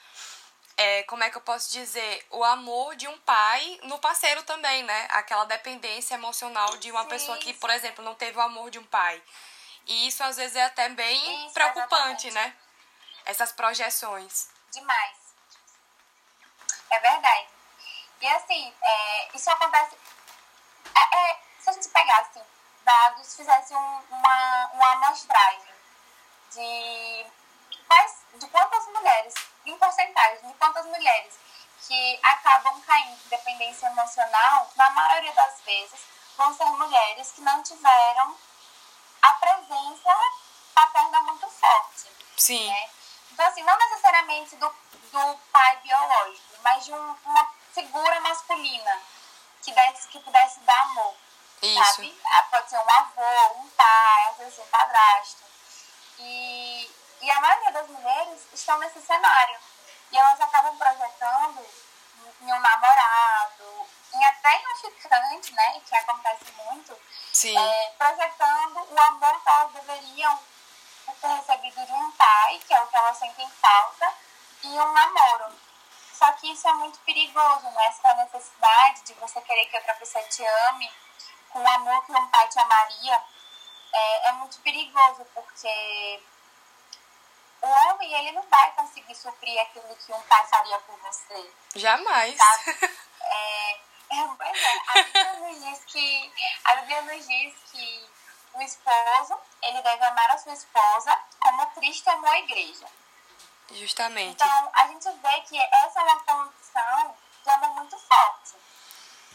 é, 0.76 1.05
como 1.05 1.23
é 1.23 1.31
que 1.31 1.37
eu 1.37 1.43
posso 1.43 1.71
dizer, 1.71 2.26
o 2.31 2.43
amor 2.43 2.97
de 2.97 3.07
um 3.07 3.19
pai 3.21 3.81
no 3.85 3.99
parceiro 3.99 4.43
também, 4.43 4.83
né? 4.83 5.09
Aquela 5.11 5.45
dependência 5.45 6.14
emocional 6.14 6.76
de 6.79 6.91
uma 6.91 7.02
Sim. 7.02 7.09
pessoa 7.09 7.38
que, 7.38 7.55
por 7.55 7.71
exemplo, 7.71 8.05
não 8.05 8.14
teve 8.14 8.37
o 8.37 8.43
amor 8.43 8.71
de 8.71 8.79
um 8.79 8.85
pai. 8.85 9.23
E 9.87 10.09
isso 10.09 10.23
às 10.23 10.37
vezes 10.37 10.57
é 10.57 10.64
até 10.64 10.88
bem 10.88 11.47
isso, 11.47 11.55
preocupante, 11.55 12.29
exatamente. 12.29 12.33
né? 12.33 12.57
Essas 13.25 13.52
projeções. 13.52 14.49
Demais. 14.73 15.17
É 16.91 16.99
verdade. 16.99 17.49
E 18.21 18.26
assim, 18.26 18.73
é, 18.83 19.37
isso 19.37 19.50
acontece. 19.50 19.97
É, 20.95 21.17
é, 21.17 21.41
se 21.62 21.71
a 21.71 21.73
gente 21.73 21.88
pegar 21.88 22.19
assim, 22.21 22.42
dados, 22.85 23.37
fizesse 23.37 23.75
um, 23.75 24.02
uma, 24.11 24.71
uma 24.73 24.92
amostragem 24.92 25.75
de, 26.50 27.26
quais, 27.87 28.25
de 28.35 28.49
quantas 28.49 28.87
mulheres, 28.88 29.35
em 29.64 29.78
porcentagem, 29.78 30.49
de 30.49 30.54
quantas 30.54 30.85
mulheres 30.87 31.38
que 31.87 32.21
acabam 32.23 32.81
caindo 32.83 33.12
em 33.12 33.28
dependência 33.28 33.87
emocional, 33.87 34.71
na 34.76 34.90
maioria 34.90 35.33
das 35.33 35.61
vezes, 35.61 36.00
vão 36.37 36.54
ser 36.54 36.64
mulheres 36.64 37.33
que 37.33 37.40
não 37.40 37.62
tiveram 37.62 38.37
a 39.23 39.33
presença 39.35 40.16
paterna 40.75 41.21
muito 41.23 41.49
forte. 41.49 42.11
Sim. 42.37 42.69
Né? 42.69 42.90
Então, 43.31 43.47
assim, 43.47 43.62
não 43.62 43.78
necessariamente 43.78 44.57
do, 44.57 44.69
do 44.69 45.38
pai 45.52 45.76
biológico, 45.83 46.57
mas 46.62 46.85
de 46.85 46.92
um, 46.92 47.16
uma 47.25 47.52
figura 47.73 48.21
masculina 48.21 49.00
que, 49.62 49.73
desse, 49.73 50.09
que 50.09 50.21
pudesse 50.21 50.61
dar 50.61 50.81
amor. 50.83 51.14
Isso. 51.62 51.95
Sabe? 51.95 52.21
Ah, 52.26 52.42
pode 52.50 52.69
ser 52.69 52.76
um 52.76 52.90
avô, 52.90 53.61
um 53.61 53.69
pai, 53.71 54.28
às 54.31 54.37
vezes 54.38 54.59
um 54.59 54.66
padrasto. 54.66 55.45
E, 56.19 56.90
e 57.21 57.31
a 57.31 57.40
maioria 57.40 57.73
das 57.73 57.88
mulheres 57.88 58.47
estão 58.52 58.78
nesse 58.78 59.00
cenário. 59.00 59.59
E 60.11 60.19
elas 60.19 60.40
acabam 60.40 60.76
projetando 60.76 61.64
em 62.40 62.52
um 62.52 62.61
namorado, 62.61 63.87
em 64.12 64.25
até 64.25 64.57
em 64.57 64.73
um 64.73 64.76
ficante, 64.76 65.52
né? 65.52 65.81
Que 65.87 65.95
acontece 65.95 66.52
muito. 66.52 66.99
Sim. 67.33 67.57
É, 67.57 67.95
projetando 67.97 68.87
o 68.90 69.00
amor 69.00 69.40
que 69.40 69.49
elas 69.49 69.73
deveriam 69.73 70.38
ter 71.21 71.28
recebido 71.28 71.87
de 71.87 71.92
um 71.92 72.11
pai, 72.12 72.61
que 72.66 72.75
é 72.75 72.81
o 72.81 72.87
que 72.88 72.97
elas 72.97 73.16
sentem 73.16 73.49
falta, 73.61 74.12
e 74.64 74.69
um 74.69 74.92
namoro. 74.92 75.57
Só 76.12 76.33
que 76.33 76.52
isso 76.52 76.66
é 76.66 76.73
muito 76.75 76.99
perigoso, 77.00 77.71
né? 77.71 77.87
Essa 77.87 78.14
necessidade 78.14 79.02
de 79.02 79.14
você 79.14 79.40
querer 79.40 79.66
que 79.66 79.76
outra 79.76 79.95
pessoa 79.95 80.23
te 80.25 80.45
ame 80.45 80.92
com 81.53 81.63
o 81.63 81.69
amor 81.69 82.05
que 82.07 82.13
um 82.13 82.27
pai 82.29 82.49
te 82.49 82.59
amaria 82.59 83.23
é, 83.95 84.29
é 84.29 84.33
muito 84.33 84.59
perigoso, 84.61 85.25
porque 85.35 86.23
o 87.61 87.67
homem 87.67 88.13
ele 88.13 88.33
não 88.33 88.43
vai 88.43 88.73
conseguir 88.73 89.15
suprir 89.15 89.61
aquilo 89.61 89.95
que 89.97 90.13
um 90.13 90.23
pai 90.23 90.47
faria 90.47 90.79
por 90.81 90.99
você. 91.01 91.51
Jamais. 91.77 92.37
Sabe? 92.37 93.03
É, 93.35 93.73
é, 94.11 94.29
pois 94.37 94.63
é, 94.63 94.79
a 94.89 95.03
Bíblia 95.05 95.33
nos 95.41 95.65
diz 95.65 95.85
que 95.87 96.33
a 96.65 96.75
Bíblia 96.77 97.03
nos 97.03 97.27
diz 97.27 97.55
que 97.71 98.11
o 98.53 98.61
esposo 98.61 99.41
ele 99.63 99.81
deve 99.81 100.05
amar 100.05 100.31
a 100.33 100.39
sua 100.39 100.53
esposa 100.53 101.19
como 101.41 101.67
Cristo 101.69 102.11
amou 102.11 102.31
a 102.31 102.39
igreja. 102.41 102.87
Justamente. 103.71 104.35
Então 104.35 104.71
a 104.75 104.87
gente 104.89 105.09
vê 105.09 105.41
que 105.43 105.59
essa 105.59 106.01
é 106.01 106.03
uma 106.03 106.21
condição 106.25 107.17
de 107.43 107.51
amor 107.53 107.71
muito 107.77 107.99
forte. 107.99 108.55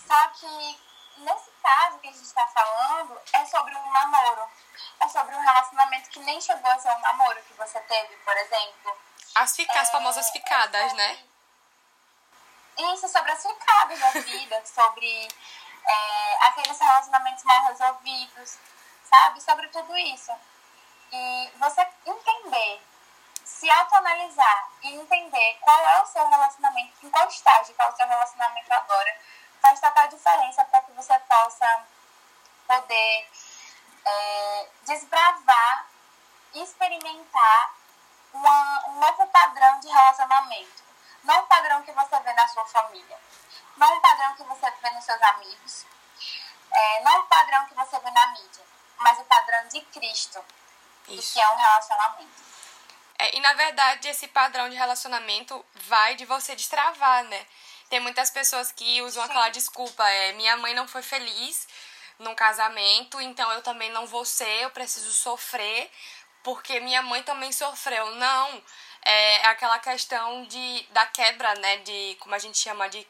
Só 0.06 0.28
que 0.28 0.80
nesse 1.20 1.52
caso 1.62 2.00
que 2.00 2.08
a 2.08 2.12
gente 2.12 2.24
está 2.24 2.46
falando 2.48 3.20
é 3.34 3.46
sobre 3.46 3.76
um 3.76 3.92
namoro. 3.92 4.50
É 5.00 5.08
sobre 5.10 5.36
um 5.36 5.40
relacionamento 5.40 6.10
que 6.10 6.20
nem 6.20 6.40
chegou 6.42 6.72
a 6.72 6.80
ser 6.80 6.90
um 6.90 7.00
namoro 7.00 7.42
que 7.44 7.54
você 7.54 7.80
teve, 7.82 8.16
por 8.18 8.36
exemplo. 8.38 8.98
As, 9.36 9.56
fica, 9.56 9.80
as 9.80 9.90
É, 9.90 9.92
famosas 9.92 10.30
ficadas, 10.32 10.92
é 10.92 10.96
né? 10.96 11.24
Isso, 12.94 13.08
sobre 13.08 13.32
as 13.32 13.42
ficadas 13.42 14.00
da 14.00 14.12
vida, 14.12 14.62
sobre 14.66 15.28
é, 15.86 16.38
aqueles 16.48 16.80
relacionamentos 16.80 17.44
mal 17.44 17.64
resolvidos, 17.66 18.58
sabe? 19.04 19.42
Sobre 19.42 19.68
tudo 19.70 19.98
isso. 19.98 20.32
E 21.12 21.52
você 21.58 21.88
entender, 22.06 22.82
se 23.46 23.70
autoanalisar 23.70 24.70
e 24.84 24.96
entender 24.96 25.58
qual 25.62 25.80
é 25.80 26.02
o 26.02 26.06
seu 26.06 26.28
relacionamento, 26.28 26.94
em 27.06 27.10
qual 27.10 27.28
estágio 27.28 27.72
está 27.72 27.90
o 27.90 27.96
seu 27.96 28.08
relacionamento 28.08 28.74
agora, 28.74 29.18
faz 29.62 29.80
total 29.80 30.08
diferença 30.08 30.64
para 30.66 30.82
que 30.82 30.92
você 30.92 31.18
possa 31.20 31.86
poder 32.68 33.30
é, 34.06 34.68
desbravar 34.84 35.88
e 36.54 36.64
experimentar 36.64 37.76
uma, 38.34 38.88
um 38.88 39.00
novo 39.00 39.28
padrão 39.28 39.80
de 39.80 39.88
relacionamento. 39.88 40.84
Não 41.24 41.42
um 41.42 41.46
padrão 41.46 41.82
que 41.84 41.92
você 41.92 42.20
vê 42.20 42.34
na 42.34 42.48
sua 42.48 42.66
família. 42.66 43.20
Não 43.76 43.98
um 43.98 44.02
padrão 44.02 44.36
que 44.36 44.44
você 44.44 44.72
vê 44.72 44.90
nos 44.92 45.04
seus 45.04 45.22
amigos. 45.22 45.86
É, 46.72 47.02
não 47.04 47.20
um 47.20 47.26
padrão 47.26 47.66
que 47.66 47.74
você 47.74 48.00
vê 48.00 48.12
na 48.12 48.28
mídia. 48.28 48.64
Mas 49.00 49.20
o 49.20 49.26
padrão 49.26 49.68
de 49.68 49.82
Cristo. 49.82 50.44
Isso. 51.08 51.34
que 51.34 51.42
é 51.42 51.50
um 51.50 51.56
relacionamento. 51.56 52.48
É, 53.20 53.36
e 53.36 53.40
na 53.40 53.54
verdade, 53.54 54.10
esse 54.10 54.28
padrão 54.28 54.70
de 54.70 54.76
relacionamento 54.76 55.66
vai 55.74 56.16
de 56.16 56.26
você 56.26 56.56
destravar, 56.56 57.24
né? 57.24 57.46
Tem 57.90 58.00
muitas 58.00 58.30
pessoas 58.30 58.72
que 58.72 59.02
usam 59.02 59.24
Sim. 59.24 59.30
aquela 59.30 59.50
desculpa, 59.50 60.08
é, 60.10 60.34
minha 60.34 60.58
mãe 60.58 60.74
não 60.74 60.88
foi 60.88 61.02
feliz 61.02 61.68
num 62.20 62.36
casamento, 62.36 63.22
então 63.22 63.52
eu 63.54 63.62
também 63.62 63.92
não 63.92 64.06
vou 64.08 64.26
ser, 64.26 64.64
eu 64.64 64.70
preciso 64.72 65.14
sofrer, 65.14 65.90
porque 66.44 66.80
minha 66.80 67.02
mãe 67.02 67.24
também 67.24 67.52
sofreu. 67.52 68.12
Não, 68.16 68.64
é 69.04 69.46
aquela 69.48 69.80
questão 69.80 70.46
de, 70.46 70.86
da 70.92 71.06
quebra, 71.06 71.54
né? 71.56 71.78
De, 71.78 72.18
como 72.20 72.36
a 72.36 72.40
gente 72.40 72.58
chama, 72.58 72.90
de 72.90 73.06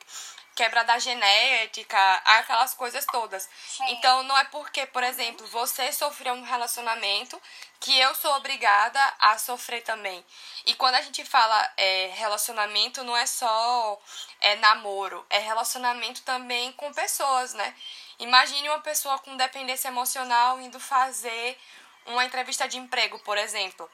quebra 0.56 0.84
da 0.84 0.98
genética, 0.98 1.98
aquelas 2.26 2.74
coisas 2.74 3.06
todas. 3.06 3.48
Sim. 3.68 3.84
Então, 3.90 4.24
não 4.24 4.36
é 4.36 4.44
porque, 4.46 4.88
por 4.88 5.04
exemplo, 5.04 5.46
você 5.48 5.92
sofreu 5.92 6.34
um 6.34 6.42
relacionamento 6.42 7.40
que 7.80 7.98
eu 8.00 8.14
sou 8.16 8.34
obrigada 8.36 9.00
a 9.20 9.38
sofrer 9.38 9.82
também. 9.84 10.24
E 10.66 10.76
quando 10.76 10.96
a 10.96 11.02
gente 11.02 11.24
fala 11.24 11.74
é, 11.78 12.12
relacionamento, 12.16 13.04
não 13.04 13.16
é 13.16 13.26
só 13.26 14.00
é, 14.42 14.56
namoro, 14.58 15.26
é 15.30 15.40
relacionamento 15.40 16.22
também 16.24 16.72
com 16.74 16.94
pessoas, 16.94 17.54
né? 17.54 17.76
Imagine 18.20 18.70
uma 18.70 18.80
pessoa 18.80 19.20
com 19.20 19.38
dependência 19.38 19.88
emocional 19.88 20.60
indo 20.60 20.80
fazer 20.80 21.58
uma 22.06 22.26
entrevista 22.26 22.68
de 22.68 22.78
emprego, 22.78 23.20
por 23.20 23.38
exemplo 23.38 23.90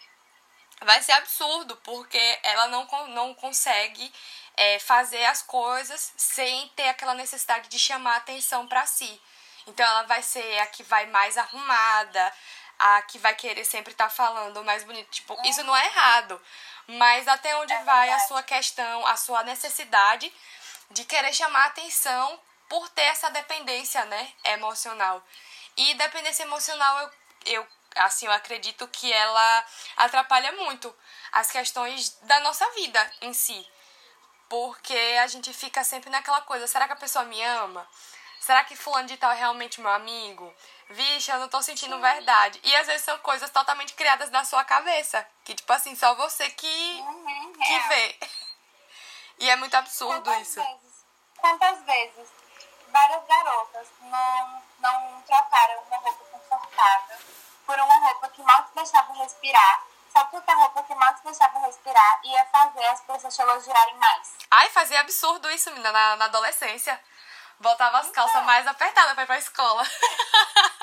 vai 0.84 1.02
ser 1.02 1.14
absurdo, 1.14 1.76
porque 1.78 2.40
ela 2.44 2.68
não, 2.68 2.88
não 3.10 3.34
consegue 3.34 4.12
é, 4.56 4.80
fazer 4.80 5.24
as 5.26 5.42
coisas 5.42 6.14
sem 6.18 6.68
ter 6.70 6.90
aquela 6.90 7.14
necessidade 7.14 7.70
de 7.70 7.80
chamar 7.80 8.18
atenção 8.18 8.68
para 8.68 8.86
si. 8.86 9.22
Então 9.66 9.86
ela 9.86 10.04
vai 10.04 10.22
ser 10.22 10.60
a 10.60 10.68
que 10.68 10.84
vai 10.84 11.06
mais 11.08 11.38
arrumada, 11.38 12.34
a 12.84 13.02
que 13.04 13.18
vai 13.18 13.34
querer 13.34 13.64
sempre 13.64 13.94
estar 13.94 14.10
falando 14.10 14.62
mais 14.66 14.84
bonito. 14.84 15.10
Tipo, 15.10 15.38
isso 15.46 15.64
não 15.64 15.74
é 15.74 15.86
errado. 15.86 16.42
Mas 16.86 17.26
até 17.30 17.56
onde 17.56 17.74
vai 17.86 18.10
a 18.10 18.20
sua 18.20 18.44
questão, 18.44 19.08
a 19.08 19.16
sua 19.16 19.42
necessidade 19.44 20.32
de 20.92 21.06
querer 21.06 21.34
chamar 21.34 21.68
atenção 21.68 22.38
por 22.68 22.90
ter 22.90 23.04
essa 23.04 23.30
dependência, 23.30 24.04
né, 24.04 24.34
emocional. 24.44 25.24
E 25.78 25.94
dependência 25.94 26.44
emocional, 26.44 27.00
eu, 27.00 27.12
eu 27.54 27.68
assim, 27.96 28.26
eu 28.26 28.34
acredito 28.34 28.86
que 28.90 29.14
ela 29.14 29.66
atrapalha 29.96 30.52
muito 30.52 30.94
as 31.32 31.50
questões 31.50 32.18
da 32.24 32.42
nossa 32.42 32.70
vida 32.72 33.12
em 33.22 33.34
si. 33.34 33.66
Porque 34.50 34.98
a 35.22 35.28
gente 35.28 35.54
fica 35.54 35.86
sempre 35.86 36.10
naquela 36.10 36.42
coisa, 36.42 36.68
será 36.68 36.86
que 36.86 36.94
a 36.94 36.98
pessoa 36.98 37.24
me 37.24 37.42
ama? 37.42 37.88
Será 38.42 38.62
que 38.66 38.76
fulano 38.76 39.08
de 39.08 39.16
tal 39.16 39.32
é 39.32 39.36
realmente 39.36 39.80
meu 39.80 39.90
amigo? 39.90 40.54
Vixe, 40.94 41.32
eu 41.32 41.40
não 41.40 41.50
tô 41.50 41.62
sentindo 41.62 42.00
verdade. 42.00 42.60
E 42.64 42.76
às 42.76 42.86
vezes 42.88 43.04
são 43.04 43.18
coisas 43.20 43.50
totalmente 43.50 43.94
criadas 43.94 44.30
na 44.30 44.46
sua 44.46 44.64
cabeça. 44.64 45.26
Que, 45.44 45.56
tipo 45.56 45.72
assim, 45.74 45.96
só 45.96 46.14
você 46.16 46.50
que, 46.52 46.68
Uhum, 47.08 47.54
que 47.54 47.64
real. 47.74 47.88
vê. 47.90 48.20
E 49.40 49.50
é 49.50 49.56
muito 49.56 49.76
absurdo 49.76 50.22
Quantas 50.24 50.48
isso. 50.48 50.62
vezes, 50.62 51.06
quantas 51.40 51.82
vezes 51.84 52.30
várias 52.90 53.26
garotas 53.26 53.88
não, 54.00 54.64
não 54.80 55.22
trocaram 55.24 55.82
uma 55.82 55.98
roupa 55.98 56.24
confortável 56.32 57.18
por 57.66 57.78
uma 57.80 58.00
roupa 58.08 58.30
que 58.30 58.44
mal 58.44 58.64
te 58.64 58.76
deixava 58.76 59.12
respirar, 59.14 59.84
só 60.14 60.24
porque 60.26 60.50
a 60.50 60.54
roupa 60.56 60.84
que 60.84 60.94
mal 60.96 61.14
te 61.16 61.24
deixava 61.24 61.60
respirar 61.66 62.20
ia 62.24 62.46
fazer 62.46 62.86
as 62.86 63.02
pessoas 63.02 63.36
te 63.36 63.42
elogiarem 63.42 63.96
mais. 63.98 64.34
Ai, 64.52 64.70
fazia 64.70 65.00
absurdo 65.02 65.50
isso, 65.50 65.72
menina, 65.72 65.92
na, 65.92 66.16
na 66.16 66.26
adolescência. 66.26 66.98
Botava 67.60 68.00
as 68.00 68.12
calças 68.12 68.44
mais 68.44 68.66
apertadas 68.68 69.14
pra 69.14 69.24
ir 69.24 69.28
pra 69.28 69.38
escola. 69.40 69.84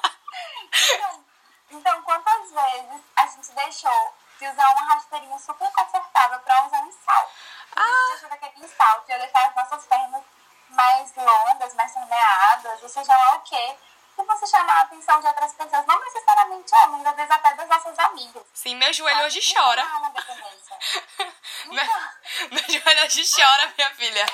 Então, 0.72 1.24
então, 1.70 2.02
quantas 2.02 2.50
vezes 2.50 3.02
a 3.16 3.26
gente 3.26 3.52
deixou 3.52 4.14
de 4.38 4.46
usar 4.46 4.70
uma 4.72 4.94
rasteirinha 4.94 5.38
super 5.38 5.70
confortável 5.72 6.40
pra 6.40 6.66
usar 6.66 6.80
um 6.80 6.92
salto? 6.92 7.32
A 7.76 7.82
gente 7.82 8.10
deixou 8.10 8.28
daquele 8.30 8.68
salto 8.68 9.08
ia 9.08 9.18
deixar 9.18 9.48
as 9.48 9.54
nossas 9.56 9.86
pernas 9.86 10.24
mais 10.70 11.14
longas, 11.16 11.74
mais 11.74 11.92
torneadas, 11.92 12.82
ou 12.82 12.88
seja 12.88 13.16
lá 13.16 13.34
o 13.36 13.40
quê? 13.40 13.76
E 14.20 14.26
você 14.26 14.46
chamar 14.46 14.80
a 14.80 14.82
atenção 14.82 15.18
de 15.18 15.26
outras 15.26 15.54
pessoas, 15.54 15.86
não 15.86 15.98
necessariamente 15.98 16.74
homens, 16.74 17.06
às 17.06 17.16
vezes 17.16 17.30
até 17.30 17.54
das 17.54 17.68
nossas 17.68 17.98
amigas. 17.98 18.42
Sim, 18.52 18.74
meu 18.74 18.92
joelho 18.92 19.24
hoje 19.24 19.40
chora. 19.54 19.80
é 19.80 20.10
dependência. 20.12 20.78
Meu, 21.66 21.84
meu 22.52 22.64
joelho 22.68 23.04
hoje 23.04 23.22
chora, 23.34 23.72
minha 23.76 23.90
filha. 23.94 24.26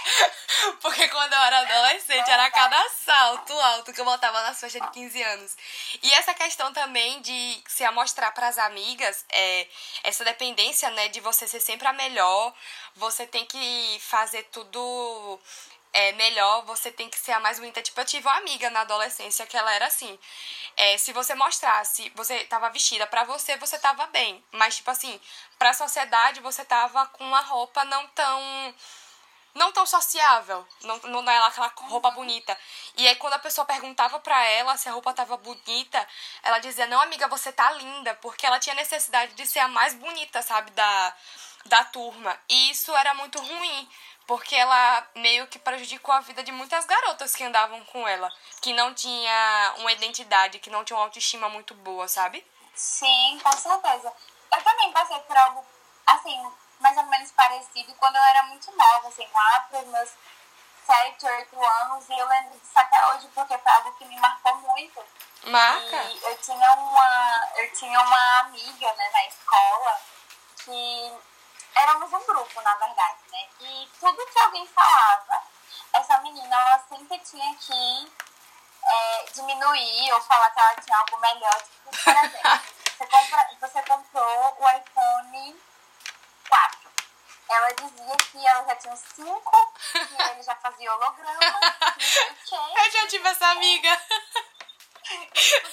Porque 0.81 1.09
quando 1.09 1.33
eu 1.33 1.41
era 1.41 1.59
adolescente, 1.59 2.31
era 2.31 2.49
cada 2.53 2.89
salto 2.91 3.53
alto 3.53 3.93
que 3.93 4.01
eu 4.01 4.05
botava 4.05 4.43
nas 4.43 4.61
festas 4.61 4.81
de 4.81 4.91
15 4.93 5.23
anos. 5.23 5.57
E 6.03 6.13
essa 6.13 6.33
questão 6.35 6.73
também 6.73 7.21
de 7.23 7.63
se 7.67 7.85
amostrar 7.85 8.33
pras 8.33 8.59
amigas, 8.59 9.25
é, 9.29 9.69
essa 10.05 10.25
dependência, 10.25 10.89
né, 10.91 11.09
de 11.09 11.21
você 11.21 11.49
ser 11.49 11.61
sempre 11.61 11.89
a 11.89 11.93
melhor, 11.93 12.55
você 12.95 13.27
tem 13.27 13.45
que 13.45 13.99
fazer 14.01 14.45
tudo 14.45 15.41
é 15.97 16.13
melhor, 16.13 16.63
você 16.67 16.93
tem 16.93 17.09
que 17.09 17.19
ser 17.19 17.33
a 17.33 17.41
mais 17.41 17.59
bonita. 17.59 17.83
Tipo, 17.83 17.99
eu 18.01 18.05
tive 18.05 18.29
uma 18.29 18.37
amiga 18.37 18.69
na 18.69 18.83
adolescência 18.83 19.47
que 19.47 19.57
ela 19.57 19.73
era 19.73 19.87
assim. 19.87 20.19
é, 20.77 20.99
se 20.99 21.11
você 21.13 21.35
mostrasse, 21.35 22.13
você 22.15 22.45
tava 22.45 22.69
vestida 22.71 23.07
para 23.07 23.25
você, 23.25 23.57
você 23.57 23.79
tava 23.79 24.07
bem. 24.09 24.45
Mas, 24.53 24.77
tipo 24.77 24.91
assim, 24.91 25.19
pra 25.59 25.73
sociedade, 25.73 26.41
você 26.41 26.65
tava 26.67 27.07
com 27.07 27.25
uma 27.25 27.41
roupa 27.41 27.83
não 27.87 28.07
tão. 28.09 28.75
Não 29.55 29.73
tão 29.73 29.87
sociável. 29.87 30.67
Não, 30.83 30.99
não 31.23 31.31
é 31.31 31.39
aquela 31.39 31.73
roupa 31.89 32.11
bonita. 32.11 32.57
E 32.99 33.09
aí, 33.09 33.17
quando 33.17 33.33
a 33.35 33.39
pessoa 33.39 33.65
perguntava 33.65 34.21
pra 34.21 34.45
ela 34.45 34.77
se 34.77 34.89
a 34.89 34.93
roupa 34.93 35.15
tava 35.15 35.37
bonita, 35.39 36.07
ela 36.43 36.59
dizia: 36.59 36.87
Não, 36.87 37.01
amiga, 37.01 37.27
você 37.29 37.51
tá 37.53 37.71
linda. 37.73 38.15
Porque 38.17 38.47
ela 38.47 38.61
tinha 38.61 38.75
necessidade 38.75 39.33
de 39.35 39.47
ser 39.47 39.61
a 39.61 39.69
mais 39.69 39.95
bonita, 39.95 40.43
sabe? 40.43 40.71
Da, 40.73 41.17
da 41.67 41.85
turma. 41.85 42.39
E 42.51 42.71
isso 42.71 42.95
era 42.95 43.15
muito 43.15 43.41
ruim 43.41 43.89
porque 44.27 44.57
ela 44.57 45.07
meio 45.15 45.47
que 45.47 45.59
prejudicou 45.59 46.13
a 46.13 46.21
vida 46.21 46.43
de 46.43 46.51
muitas 46.51 46.85
garotas 46.85 47.35
que 47.35 47.45
andavam 47.45 47.85
com 47.87 48.07
ela, 48.07 48.33
que 48.61 48.73
não 48.73 48.93
tinha 48.93 49.75
uma 49.79 49.93
identidade, 49.93 50.59
que 50.59 50.71
não 50.71 50.85
tinha 50.85 50.97
uma 50.97 51.05
autoestima 51.05 51.49
muito 51.49 51.75
boa, 51.75 52.09
sabe? 52.09 52.45
Sim, 52.75 53.41
com 53.43 53.53
certeza. 53.53 54.13
Eu 54.55 54.63
também 54.63 54.93
passei 54.93 55.19
por 55.21 55.37
algo, 55.37 55.65
assim, 56.07 56.53
mais 56.81 56.97
ou 56.97 57.05
menos 57.05 57.31
parecido 57.33 57.95
quando 57.95 58.17
eu 58.17 58.23
era 58.23 58.43
muito 58.45 58.71
nova, 58.77 59.09
assim, 59.09 59.27
lá 59.33 59.61
para 59.71 59.81
os 59.81 59.87
meus 59.87 60.11
7, 60.87 61.27
8 61.27 61.65
anos, 61.65 62.09
e 62.09 62.19
eu 62.19 62.29
lembro 62.29 62.59
disso 62.59 62.73
até 62.75 63.07
hoje, 63.09 63.29
porque 63.35 63.57
foi 63.59 63.73
algo 63.73 63.93
que 63.93 64.05
me 64.05 64.19
marcou 64.19 64.57
muito. 64.57 65.05
Marca? 65.45 66.03
E 66.05 66.23
eu 66.25 66.37
tinha 66.39 66.73
uma, 66.75 67.51
eu 67.57 67.73
tinha 67.73 68.01
uma 68.01 68.41
amiga, 68.41 68.93
né, 68.95 69.11
na 69.13 69.27
escola, 69.27 70.01
que 70.65 71.13
éramos 71.77 72.13
um 72.13 72.27
grupo, 72.27 72.61
na 72.63 72.75
verdade, 72.75 73.19
né? 73.31 73.49
E 73.61 73.89
tudo 74.01 74.27
que 74.27 74.39
alguém 74.39 74.67
falava, 74.69 75.43
essa 75.95 76.19
menina, 76.19 76.57
ela 76.57 76.79
sempre 76.89 77.19
tinha 77.19 77.55
que 77.57 78.13
é, 78.83 79.25
diminuir 79.35 80.13
ou 80.13 80.21
falar 80.23 80.51
que 80.51 80.61
ela 80.61 80.75
tinha 80.77 80.97
algo 80.97 81.19
melhor. 81.19 81.63
Tipo, 81.63 81.91
por 81.91 82.17
exemplo, 82.17 82.41
você, 82.99 83.07
compra, 83.07 83.49
você 83.61 83.83
comprou 83.83 84.57
o 84.59 84.71
iPhone 84.71 85.63
4. 86.49 86.91
Ela 87.49 87.73
dizia 87.75 88.17
que 88.17 88.47
ela 88.47 88.65
já 88.65 88.77
tinha 88.77 88.97
5, 88.97 89.75
que 89.93 90.23
ele 90.23 90.43
já 90.43 90.57
fazia 90.57 90.95
holograma, 90.95 91.39
que 92.45 92.57
não 92.57 92.77
Eu 92.85 92.91
já 92.91 93.07
tive 93.07 93.29
essa 93.29 93.47
amiga. 93.49 94.03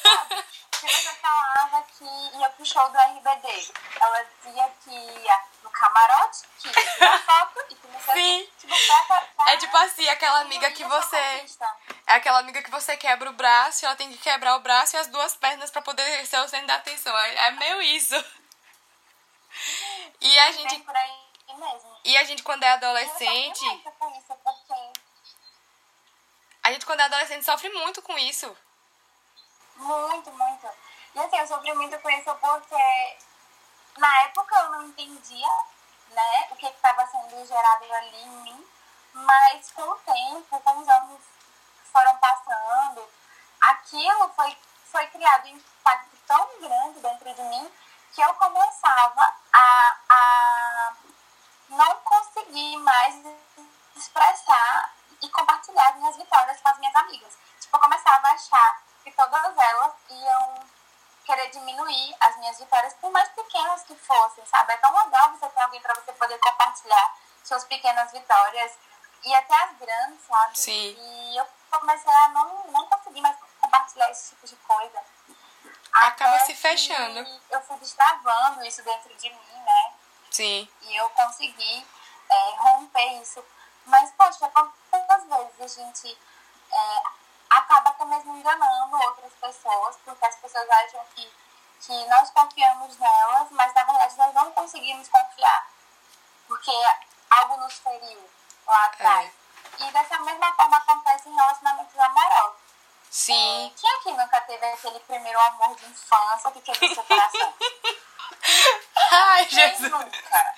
Sabe? 0.02 0.46
Se 0.84 0.90
você 0.90 1.14
falava 1.16 1.82
que 1.98 2.04
ia 2.38 2.50
pro 2.50 2.66
show 2.66 2.90
do 2.90 2.98
RBD, 2.98 3.72
ela 4.02 4.26
dizia 4.44 4.70
que 4.84 4.92
ia 4.92 5.40
no 5.64 5.70
camarote, 5.70 6.42
que 6.60 6.68
ia 6.68 6.94
tirar 6.94 7.20
foto 7.24 7.66
e 7.70 7.76
que 7.76 7.88
não 7.88 8.02
sei 8.02 8.14
Sim. 8.16 8.50
Tipo, 8.60 8.76
pra, 9.08 9.22
pra, 9.32 9.54
É 9.54 9.58
tipo 9.58 9.78
assim, 9.78 10.10
aquela 10.10 10.42
amiga 10.42 10.70
que 10.72 10.84
você. 10.84 11.46
É 12.06 12.16
aquela 12.16 12.40
amiga 12.40 12.62
que 12.62 12.70
você 12.70 12.98
quebra 12.98 13.30
o 13.30 13.34
braço 13.34 13.84
e 13.84 13.86
ela 13.86 13.96
tem 13.96 14.12
que 14.12 14.18
quebrar 14.18 14.58
o 14.58 14.60
braço 14.60 14.98
e 14.98 15.00
as 15.00 15.08
duas 15.08 15.38
pernas 15.38 15.72
pra 15.72 15.82
poder 15.82 16.26
ser 16.28 16.40
o 16.42 16.50
centro 16.50 16.68
da 16.68 16.76
atenção. 16.76 17.18
É, 17.18 17.48
é 17.48 17.52
meio 17.52 17.82
isso. 17.82 18.16
E 20.20 20.40
a 20.40 20.52
gente. 20.52 20.80
por 20.80 20.96
aí 20.98 21.12
mesmo. 21.48 21.98
E 22.04 22.18
a 22.18 22.24
gente, 22.26 22.44
quando 22.44 22.64
é 22.64 22.72
adolescente. 22.72 23.66
Eu 23.66 23.92
com 23.94 24.12
isso, 24.18 24.36
porque 24.44 24.74
A 26.64 26.72
gente, 26.74 26.86
quando 26.86 27.00
é 27.00 27.04
adolescente, 27.04 27.46
sofre 27.46 27.70
muito 27.70 28.02
com 28.02 28.18
isso. 28.18 28.54
Muito, 29.76 30.32
muito. 30.32 30.68
E 31.16 31.20
assim, 31.20 31.38
eu 31.38 31.48
sofri 31.48 31.74
muito 31.74 32.00
com 32.00 32.10
isso 32.10 32.36
porque 32.36 33.18
na 33.98 34.22
época 34.24 34.56
eu 34.56 34.72
não 34.72 34.88
entendia, 34.88 35.50
né, 36.10 36.48
o 36.52 36.56
que 36.56 36.66
estava 36.66 37.06
sendo 37.08 37.46
gerado 37.46 37.94
ali 37.94 38.24
em 38.24 38.30
mim, 38.44 38.68
mas 39.14 39.72
com 39.72 39.84
o 39.84 39.96
tempo, 40.00 40.60
com 40.60 40.80
os 40.80 40.88
anos 40.88 41.22
que 41.84 41.90
foram 41.92 42.16
passando, 42.18 43.08
aquilo 43.62 44.30
foi, 44.36 44.58
foi 44.86 45.08
criado 45.08 45.46
um 45.46 45.58
impacto 45.58 46.18
tão 46.28 46.60
grande 46.60 47.00
dentro 47.00 47.34
de 47.34 47.42
mim 47.44 47.72
que 48.14 48.22
eu 48.22 48.34
começava 48.36 49.22
a, 49.54 49.98
a 50.10 50.94
não 51.70 51.96
conseguir 51.98 52.78
mais 52.78 53.16
expressar 53.96 54.94
e 55.22 55.30
compartilhar 55.30 55.90
as 55.90 55.96
minhas 55.96 56.16
vitórias 56.16 56.62
com 56.62 56.70
as 56.70 56.78
minhas 56.78 56.96
amigas. 56.96 57.38
Tipo, 57.60 57.78
eu 57.78 57.82
começava 57.82 58.28
a 58.28 58.32
achar 58.34 58.82
que 59.04 59.12
todas 59.12 59.58
elas 59.58 59.94
iam 60.10 60.68
querer 61.26 61.50
diminuir 61.50 62.16
as 62.20 62.38
minhas 62.38 62.58
vitórias, 62.58 62.94
por 62.96 63.12
mais 63.12 63.30
pequenas 63.30 63.84
que 63.84 63.96
fossem, 63.96 64.46
sabe? 64.46 64.74
É 64.74 64.78
tão 64.78 64.92
legal 64.92 65.32
você 65.32 65.48
ter 65.48 65.62
alguém 65.62 65.82
para 65.82 65.94
você 65.96 66.12
poder 66.14 66.38
compartilhar 66.40 67.16
suas 67.44 67.64
pequenas 67.66 68.12
vitórias 68.12 68.74
e 69.24 69.34
até 69.34 69.56
as 69.64 69.78
grandes, 69.78 70.26
sabe? 70.26 70.60
Sim. 70.60 70.96
E 71.00 71.38
eu 71.38 71.48
comecei 71.72 72.12
a 72.12 72.30
não, 72.30 72.68
não 72.68 72.88
conseguir 72.88 73.22
mais 73.22 73.38
compartilhar 73.62 74.10
esse 74.12 74.30
tipo 74.30 74.48
de 74.48 74.56
coisa. 74.58 75.02
Acaba 75.94 76.36
Até 76.36 76.46
se 76.46 76.56
fechando. 76.56 77.20
Eu 77.50 77.62
fui 77.62 77.78
destravando 77.78 78.66
isso 78.66 78.84
dentro 78.84 79.16
de 79.16 79.30
mim, 79.30 79.60
né? 79.64 79.94
Sim. 80.30 80.68
E 80.82 80.96
eu 80.96 81.10
consegui 81.12 81.88
é, 82.30 82.56
romper 82.58 83.22
isso. 83.22 83.44
Mas, 83.86 84.12
poxa, 84.12 84.50
quantas 84.90 85.24
vezes 85.26 85.62
a 85.62 85.68
gente 85.68 86.18
é, 86.72 87.04
até 87.94 88.06
mesmo 88.06 88.38
enganando 88.38 88.96
outras 88.98 89.32
pessoas, 89.34 89.96
porque 90.04 90.26
as 90.26 90.36
pessoas 90.36 90.70
acham 90.70 91.06
que, 91.16 91.32
que 91.82 92.06
nós 92.08 92.30
confiamos 92.32 92.98
nelas, 92.98 93.48
mas 93.52 93.74
na 93.74 93.84
verdade 93.84 94.18
nós 94.18 94.34
não 94.34 94.52
conseguimos 94.52 95.08
confiar, 95.08 95.68
porque 96.48 96.72
algo 97.30 97.58
nos 97.58 97.74
feriu 97.76 98.30
lá 98.68 98.86
atrás. 98.86 99.32
E 99.80 99.92
dessa 99.92 100.20
mesma 100.20 100.54
forma 100.54 100.78
acontece 100.78 101.30
em 101.30 101.36
relacionamentos 101.36 101.98
amorosos. 102.00 102.62
Sim. 103.10 103.68
É, 103.68 103.80
quem 103.80 103.96
aqui 103.96 104.12
nunca 104.12 104.42
teve 104.42 104.66
aquele 104.66 105.00
primeiro 105.02 105.40
amor 105.40 105.76
de 105.76 105.86
infância 105.86 106.52
que 106.52 106.62
quebrou 106.62 106.94
seu 106.94 107.04
coração? 107.04 107.54
Ai, 109.12 109.46
Quem 109.46 109.60
Jesus. 109.70 109.92
nunca? 109.92 110.56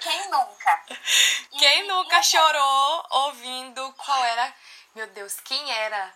Quem 0.00 0.28
nunca? 0.30 0.82
E- 0.88 1.58
Quem 1.58 1.86
nunca 1.88 2.22
chorou 2.22 3.06
ouvindo 3.10 3.92
qual 3.94 4.24
era. 4.24 4.54
Meu 4.94 5.06
Deus, 5.08 5.40
quem 5.40 5.72
era? 5.72 6.14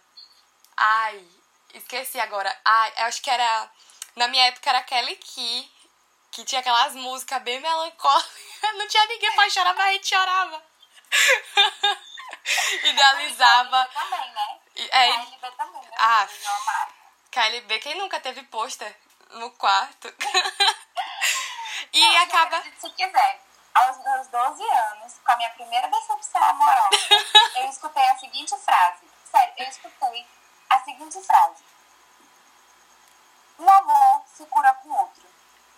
Ai, 0.82 1.28
esqueci 1.74 2.18
agora. 2.18 2.58
Ai, 2.64 2.92
acho 3.04 3.20
que 3.20 3.28
era. 3.28 3.70
Na 4.16 4.28
minha 4.28 4.46
época 4.46 4.70
era 4.70 4.82
Kelly 4.82 5.14
Key, 5.16 5.70
que 6.32 6.42
tinha 6.42 6.62
aquelas 6.62 6.94
músicas 6.94 7.42
bem 7.42 7.60
melancólicas. 7.60 8.30
Não 8.76 8.88
tinha 8.88 9.06
ninguém 9.06 9.30
pra 9.34 9.50
chorar, 9.50 9.74
mas 9.74 9.86
a 9.86 9.92
gente 9.92 10.08
chorava. 10.08 10.62
Idealizava. 12.84 13.84
Também, 13.92 14.32
né? 14.32 14.60
É, 14.90 15.12
KLB 15.12 15.50
também, 15.56 15.82
né? 15.82 15.96
Ah. 15.98 16.26
KLB, 17.30 17.78
quem 17.80 17.98
nunca 17.98 18.18
teve 18.18 18.42
pôster 18.44 18.96
no 19.32 19.50
quarto? 19.50 20.08
e 21.92 22.00
Não, 22.00 22.22
acaba. 22.22 22.62
Se 22.80 22.88
quiser, 22.90 23.40
aos 23.74 23.98
meus 23.98 24.28
12 24.28 24.62
anos, 24.62 25.20
com 25.24 25.32
a 25.32 25.36
minha 25.36 25.50
primeira 25.50 25.88
decepção 25.88 26.42
amorosa, 26.42 26.88
eu 27.56 27.68
escutei 27.68 28.02
a 28.08 28.16
seguinte 28.16 28.56
frase. 28.56 29.04
Sério, 29.30 29.54
eu 29.58 29.68
escutei 29.68 30.26
a 30.70 30.80
seguinte 30.80 31.20
frase. 31.22 31.62
Um 33.58 33.68
amor 33.68 34.24
se 34.34 34.46
cura 34.46 34.72
com 34.74 34.90
outro. 34.90 35.28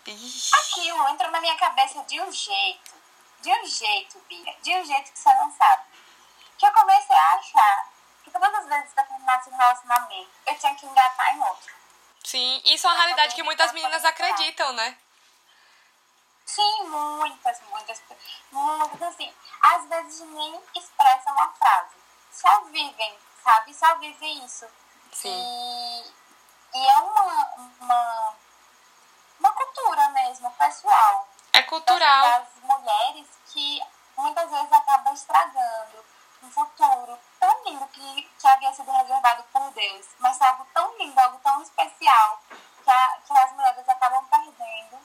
Ixi, 0.06 0.50
Aquilo 0.54 1.08
entrou 1.08 1.30
na 1.30 1.40
minha 1.40 1.56
cabeça 1.56 2.02
de 2.04 2.20
um 2.20 2.30
jeito, 2.30 2.94
de 3.40 3.50
um 3.50 3.66
jeito, 3.66 4.18
Bia, 4.28 4.56
de 4.62 4.76
um 4.76 4.84
jeito 4.84 5.12
que 5.12 5.18
você 5.18 5.34
não 5.34 5.50
sabe. 5.52 5.84
Que 6.58 6.66
eu 6.66 6.72
comecei 6.72 7.16
a 7.16 7.34
achar 7.34 7.88
que 8.22 8.30
todas 8.30 8.54
as 8.54 8.66
vezes 8.66 8.92
que 8.92 9.00
eu 9.00 9.04
terminasse 9.04 9.50
um 9.50 9.56
relacionamento, 9.56 10.30
eu 10.46 10.58
tinha 10.58 10.74
que 10.74 10.86
engatar 10.86 11.34
em 11.34 11.40
outro. 11.40 11.74
Sim, 12.24 12.62
isso 12.64 12.86
é 12.86 12.90
uma 12.90 12.96
realidade 12.96 13.34
que 13.34 13.42
muitas 13.42 13.72
meninas 13.72 14.04
acreditam, 14.04 14.72
né? 14.74 14.96
Sim, 16.46 16.84
muitas, 16.84 17.60
muitas, 17.62 18.02
muitas, 18.50 19.02
assim. 19.02 19.34
Às 19.60 19.86
vezes 19.86 20.20
nem 20.20 20.60
expressam 20.76 21.32
uma 21.32 21.48
frase. 21.52 21.96
Só 22.30 22.60
vivem, 22.64 23.18
sabe? 23.42 23.74
Só 23.74 23.94
vivem 23.96 24.44
isso. 24.44 24.66
Sim. 25.12 25.28
E, 25.28 26.78
e 26.78 26.86
é 26.86 26.96
uma, 26.98 27.54
uma, 27.80 28.34
uma 29.38 29.52
cultura 29.52 30.08
mesmo, 30.08 30.50
pessoal. 30.52 31.28
É 31.52 31.62
cultural. 31.62 32.22
Das, 32.22 32.48
das 32.48 32.62
mulheres 32.62 33.26
que 33.52 33.80
muitas 34.16 34.50
vezes 34.50 34.72
acaba 34.72 35.12
estragando 35.12 36.04
um 36.42 36.50
futuro 36.50 37.18
tão 37.38 37.64
lindo 37.64 37.86
que, 37.88 38.22
que 38.22 38.48
havia 38.48 38.72
sido 38.72 38.90
reservado 38.90 39.44
por 39.52 39.70
Deus. 39.72 40.06
Mas 40.18 40.40
é 40.40 40.46
algo 40.46 40.66
tão 40.74 40.96
lindo, 40.98 41.18
algo 41.20 41.38
tão 41.38 41.62
especial 41.62 42.40
que, 42.82 42.90
a, 42.90 43.18
que 43.26 43.32
as 43.38 43.52
mulheres 43.52 43.88
acabam 43.88 44.26
perdendo 44.26 44.98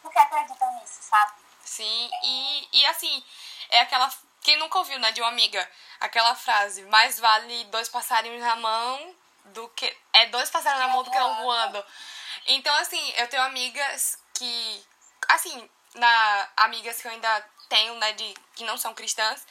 porque 0.00 0.18
acreditam 0.18 0.72
nisso, 0.74 1.02
sabe? 1.02 1.32
Sim, 1.64 2.10
e, 2.22 2.68
e 2.72 2.86
assim, 2.86 3.24
é 3.70 3.80
aquela. 3.80 4.10
Quem 4.42 4.58
nunca 4.58 4.78
ouviu, 4.78 4.98
né, 4.98 5.10
de 5.12 5.22
uma 5.22 5.30
amiga? 5.30 5.68
Aquela 5.98 6.34
frase: 6.34 6.84
mais 6.84 7.18
vale 7.18 7.64
dois 7.64 7.88
passarinhos 7.88 8.42
na 8.42 8.56
mão 8.56 9.16
do 9.46 9.68
que. 9.70 9.96
É 10.12 10.26
dois 10.26 10.50
passarinhos 10.50 10.86
na 10.86 10.92
mão 10.92 11.02
do 11.02 11.10
que 11.10 11.18
um 11.18 11.42
voando. 11.42 11.84
Então, 12.46 12.74
assim, 12.76 13.12
eu 13.16 13.28
tenho 13.28 13.42
amigas 13.42 14.18
que. 14.34 14.84
Assim, 15.28 15.70
na, 15.94 16.48
amigas 16.56 17.00
que 17.00 17.06
eu 17.06 17.12
ainda 17.12 17.44
tenho, 17.68 17.94
né, 17.96 18.12
de, 18.12 18.34
que 18.54 18.64
não 18.64 18.76
são 18.76 18.94
cristãs, 18.94 19.46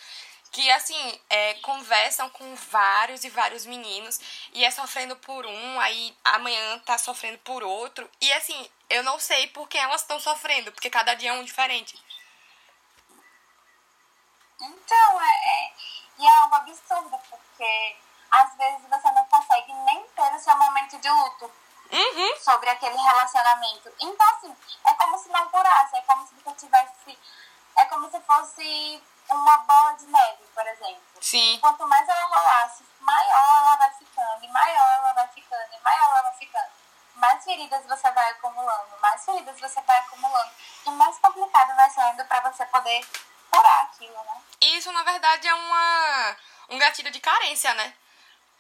que 0.52 0.70
assim, 0.72 1.22
é, 1.30 1.56
conversam 1.56 2.30
com 2.30 2.56
vários 2.56 3.24
e 3.24 3.30
vários 3.30 3.66
meninos 3.66 4.20
e 4.54 4.64
é 4.64 4.70
sofrendo 4.70 5.16
por 5.16 5.48
um, 5.48 5.80
aí 5.80 6.16
amanhã 6.24 6.80
tá 6.80 6.98
sofrendo 6.98 7.40
por 7.40 7.64
outro. 7.64 8.10
E 8.22 8.32
assim, 8.34 8.70
eu 8.90 9.04
não 9.04 9.20
sei 9.20 9.48
por 9.48 9.68
que 9.68 9.78
elas 9.78 10.02
estão 10.02 10.20
sofrendo, 10.20 10.72
porque 10.72 10.92
cada 10.92 11.16
dia 11.16 11.32
é 11.32 11.34
um 11.34 11.44
diferente. 11.44 12.00
Então, 14.62 15.22
é, 15.22 15.26
é, 15.26 15.74
e 16.20 16.26
é 16.26 16.38
algo 16.38 16.56
absurdo, 16.56 17.20
porque 17.30 17.96
às 18.34 18.56
vezes 18.56 18.82
você 18.90 19.12
não 19.12 19.26
consegue 19.26 19.74
nem 19.74 20.04
ter 20.08 20.34
o 20.34 20.40
seu 20.40 20.56
momento 20.56 20.98
de 21.00 21.10
luto 21.10 21.52
uhum. 21.92 22.36
sobre 22.40 22.70
aquele 22.70 22.98
relacionamento. 22.98 23.94
Então, 24.00 24.30
assim, 24.30 24.56
é 24.88 24.94
como 24.96 25.18
se 25.20 25.30
não 25.30 25.48
curasse, 25.50 25.96
é 25.96 26.02
como 26.02 26.28
se 26.28 26.34
você 26.36 26.52
tivesse. 26.56 27.20
É 27.76 27.86
como 27.86 28.10
se 28.10 28.20
fosse 28.22 29.04
uma 29.30 29.58
bola 29.58 29.94
de 29.94 30.06
neve, 30.06 30.44
por 30.54 30.66
exemplo. 30.66 31.02
Sim. 31.22 31.58
Quanto 31.60 31.88
mais 31.88 32.08
ela 32.08 32.26
rolasse, 32.26 32.84
maior 33.00 33.58
ela 33.58 33.76
vai 33.78 33.92
ficando, 33.94 34.44
e 34.44 34.48
maior 34.48 34.94
ela 34.94 35.14
vai 35.14 35.28
ficando, 35.28 35.74
e 35.74 35.84
maior 35.84 36.10
ela 36.10 36.22
vai 36.24 36.34
ficando. 36.34 36.72
Mais 37.16 37.44
feridas 37.44 37.86
você 37.86 38.12
vai 38.12 38.32
acumulando, 38.32 39.00
mais 39.00 39.24
feridas 39.24 39.60
você 39.60 39.82
vai 39.82 39.98
acumulando, 40.00 40.52
e 40.86 40.92
mais 40.92 41.18
complicado 41.20 41.76
vai 41.76 41.90
sendo 41.90 42.26
para 42.26 42.52
você 42.52 42.66
poder 42.66 43.08
curar 43.52 43.84
aquilo, 43.84 44.24
né? 44.24 44.42
Isso, 44.62 44.92
na 44.92 45.04
verdade, 45.04 45.48
é 45.48 45.54
uma, 45.54 46.38
um 46.70 46.78
gatilho 46.80 47.12
de 47.12 47.20
carência, 47.20 47.74
né? 47.76 47.94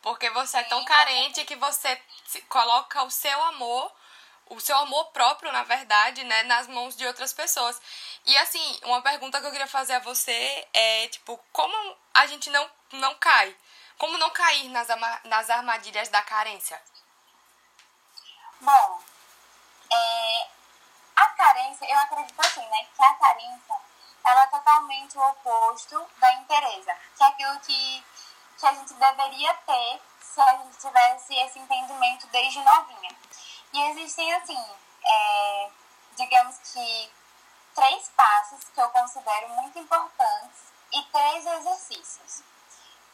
Porque 0.03 0.29
você 0.31 0.57
é 0.57 0.63
tão 0.63 0.79
Sim. 0.79 0.85
carente 0.85 1.45
que 1.45 1.55
você 1.55 1.99
coloca 2.49 3.01
o 3.03 3.09
seu 3.09 3.41
amor, 3.45 3.91
o 4.47 4.59
seu 4.59 4.77
amor 4.77 5.05
próprio, 5.05 5.51
na 5.51 5.63
verdade, 5.63 6.23
né, 6.25 6.43
nas 6.43 6.67
mãos 6.67 6.95
de 6.95 7.07
outras 7.07 7.33
pessoas. 7.33 7.81
E 8.25 8.37
assim, 8.37 8.79
uma 8.83 9.01
pergunta 9.01 9.39
que 9.39 9.47
eu 9.47 9.51
queria 9.51 9.65
fazer 9.65 9.93
a 9.93 9.99
você 9.99 10.67
é, 10.73 11.07
tipo, 11.07 11.39
como 11.53 11.97
a 12.13 12.27
gente 12.27 12.49
não, 12.49 12.69
não 12.91 13.15
cai? 13.15 13.55
Como 13.97 14.17
não 14.17 14.29
cair 14.29 14.67
nas, 14.69 14.89
nas 15.23 15.49
armadilhas 15.49 16.09
da 16.09 16.21
carência? 16.21 16.79
Bom, 18.59 18.99
é, 19.89 20.47
a 21.15 21.27
carência, 21.29 21.85
eu 21.89 21.97
acredito 21.99 22.39
assim, 22.39 22.65
né, 22.65 22.87
que 22.93 23.03
a 23.03 23.13
carência, 23.13 23.75
ela 24.25 24.43
é 24.43 24.47
totalmente 24.47 25.17
o 25.17 25.29
oposto 25.29 26.05
da 26.17 26.33
interesa, 26.33 26.93
que 27.15 27.23
é 27.23 27.27
aquilo 27.27 27.59
que, 27.61 28.03
que 28.63 28.67
a 28.67 28.73
gente 28.75 28.93
deveria 28.93 29.53
ter 29.53 30.01
se 30.21 30.39
a 30.39 30.57
gente 30.57 30.77
tivesse 30.77 31.35
esse 31.35 31.59
entendimento 31.59 32.25
desde 32.27 32.59
novinha. 32.61 33.11
E 33.73 33.81
existem, 33.89 34.33
assim, 34.35 34.65
é, 35.05 35.69
digamos 36.15 36.57
que 36.71 37.11
três 37.75 38.09
passos 38.15 38.63
que 38.63 38.79
eu 38.79 38.89
considero 38.89 39.49
muito 39.49 39.77
importantes 39.77 40.71
e 40.93 41.03
três 41.03 41.45
exercícios 41.45 42.41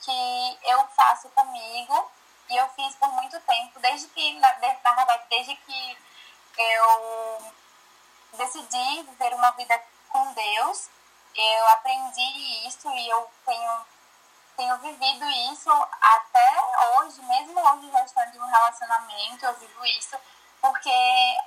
que 0.02 0.60
eu 0.66 0.88
faço 0.90 1.30
comigo 1.30 2.12
e 2.48 2.56
eu 2.56 2.70
fiz 2.70 2.94
por 2.96 3.10
muito 3.14 3.40
tempo, 3.42 3.80
desde 3.80 4.08
que, 4.10 4.40
na, 4.40 4.54
na 4.60 4.96
verdade, 4.96 5.24
desde 5.32 5.56
que 5.56 5.98
eu 6.58 7.54
decidi 8.34 9.02
viver 9.02 9.34
uma 9.34 9.50
vida 9.52 9.82
com 10.10 10.32
Deus, 10.34 10.90
eu 11.36 11.68
aprendi 11.70 12.68
isso 12.68 12.88
e 12.92 13.10
eu 13.10 13.32
tenho, 13.46 13.86
tenho 14.60 14.78
vivido 14.80 15.26
isso 15.54 15.72
até 16.02 16.98
hoje, 16.98 17.22
mesmo 17.22 17.62
hoje 17.62 17.90
já 17.92 18.04
estando 18.04 18.36
em 18.36 18.42
um 18.42 18.46
relacionamento, 18.46 19.46
eu 19.46 19.54
vivo 19.54 19.86
isso, 19.86 20.18
porque 20.60 20.92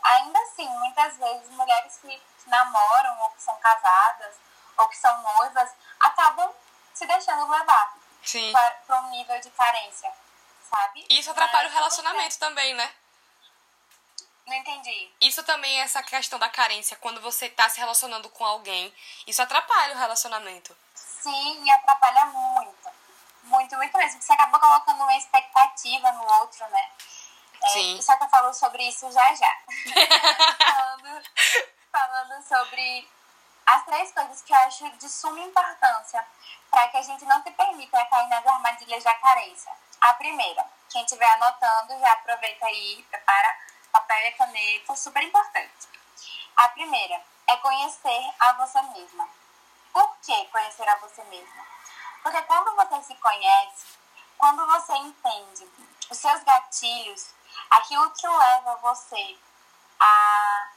ainda 0.03 0.39
assim, 0.39 0.67
muitas 0.67 1.19
vezes 1.19 1.51
mulheres 1.51 1.99
que, 1.99 2.09
que 2.09 2.49
namoram 2.49 3.21
ou 3.21 3.29
que 3.33 3.43
são 3.43 3.55
casadas 3.57 4.37
ou 4.79 4.89
que 4.89 4.97
são 4.97 5.23
noivas 5.23 5.71
acabam 6.01 6.51
se 6.95 7.05
deixando 7.05 7.51
levar 7.51 7.95
para 8.87 9.03
um 9.03 9.11
nível 9.11 9.39
de 9.41 9.51
carência, 9.51 10.11
sabe? 10.71 11.05
Isso 11.11 11.31
atrapalha 11.33 11.65
Mas, 11.65 11.73
o 11.73 11.75
relacionamento 11.75 12.39
também, 12.39 12.73
né? 12.73 12.95
Não 14.47 14.55
entendi. 14.55 15.13
Isso 15.21 15.45
também 15.45 15.81
é 15.81 15.85
essa 15.85 16.03
questão 16.03 16.39
da 16.39 16.49
carência, 16.49 16.97
quando 16.97 17.21
você 17.21 17.51
tá 17.51 17.69
se 17.69 17.79
relacionando 17.79 18.31
com 18.31 18.45
alguém, 18.47 18.93
isso 19.27 19.43
atrapalha 19.43 19.95
o 19.95 19.99
relacionamento. 19.99 20.75
Sim, 20.95 21.63
e 21.63 21.71
atrapalha 21.71 22.27
muito. 22.27 22.82
Muito, 23.53 23.77
muito 23.77 23.99
mesmo. 23.99 24.23
Você 24.23 24.33
acaba 24.33 24.59
colocando 24.59 25.03
uma 25.03 25.17
expectativa 25.17 26.11
no 26.13 26.25
outro, 26.41 26.67
né? 26.69 26.91
É, 27.63 27.69
Sim. 27.69 28.01
Só 28.01 28.17
que 28.17 28.25
eu 28.25 28.29
falo 28.31 28.55
sobre 28.55 28.89
isso 28.89 29.13
já 29.13 29.35
já. 29.35 29.55
falando, 30.75 31.23
falando 31.93 32.43
sobre 32.43 33.07
as 33.67 33.85
três 33.85 34.11
coisas 34.13 34.41
que 34.41 34.55
eu 34.55 34.57
acho 34.57 34.91
de 34.93 35.07
suma 35.07 35.39
importância 35.41 36.27
para 36.71 36.89
que 36.89 36.97
a 36.97 37.03
gente 37.03 37.27
não 37.27 37.43
se 37.43 37.51
permita 37.51 38.03
cair 38.07 38.29
nas 38.29 38.47
armadilhas 38.47 39.05
da 39.05 39.15
carência. 39.17 39.71
A 40.01 40.15
primeira, 40.15 40.65
quem 40.91 41.05
estiver 41.05 41.31
anotando, 41.35 42.01
já 42.01 42.13
aproveita 42.13 42.65
aí, 42.65 43.05
prepara 43.11 43.59
papel 43.93 44.29
e 44.29 44.33
caneta, 44.33 44.97
super 44.97 45.23
importante. 45.23 45.89
A 46.57 46.69
primeira 46.71 47.21
é 47.49 47.57
conhecer 47.59 48.35
a 48.41 48.55
você 48.55 48.81
mesma. 48.81 49.29
Por 49.93 50.17
que 50.23 50.47
conhecer 50.47 50.89
a 50.89 50.97
você 50.97 51.23
mesma? 51.25 51.67
Porque 52.23 52.43
quando 52.43 52.75
você 52.77 53.03
se 53.03 53.15
conhece, 53.17 53.87
quando 54.39 54.67
você 54.67 54.95
entende 54.95 55.69
os 56.11 56.19
seus 56.19 56.43
gatilhos, 56.45 57.35
aquilo 57.71 58.11
que 58.11 58.27
leva 58.27 58.77
você 58.77 59.39
a, 60.01 60.69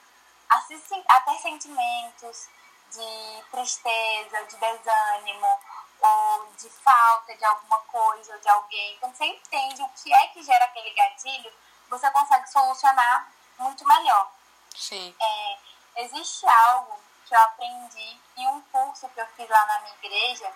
a, 0.50 0.62
se, 0.62 1.04
a 1.08 1.20
ter 1.22 1.38
sentimentos 1.40 2.50
de 2.92 3.44
tristeza, 3.52 4.46
de 4.46 4.56
desânimo, 4.58 5.60
ou 6.02 6.48
de 6.58 6.70
falta 6.70 7.36
de 7.36 7.46
alguma 7.46 7.80
coisa 7.80 8.34
ou 8.34 8.40
de 8.40 8.50
alguém, 8.50 8.98
quando 9.00 9.16
você 9.16 9.26
entende 9.26 9.82
o 9.82 9.90
que 9.90 10.14
é 10.14 10.28
que 10.28 10.44
gera 10.44 10.66
aquele 10.66 10.92
gatilho, 10.92 11.52
você 11.90 12.10
consegue 12.12 12.48
solucionar 12.50 13.32
muito 13.58 13.86
melhor. 13.88 14.32
Sim. 14.76 15.16
É, 15.20 15.58
existe 16.04 16.46
algo 16.46 17.00
que 17.26 17.34
eu 17.34 17.40
aprendi 17.40 18.20
em 18.38 18.48
um 18.48 18.62
curso 18.64 19.10
que 19.10 19.20
eu 19.20 19.28
fiz 19.36 19.50
lá 19.50 19.66
na 19.66 19.80
minha 19.80 19.96
igreja 20.04 20.54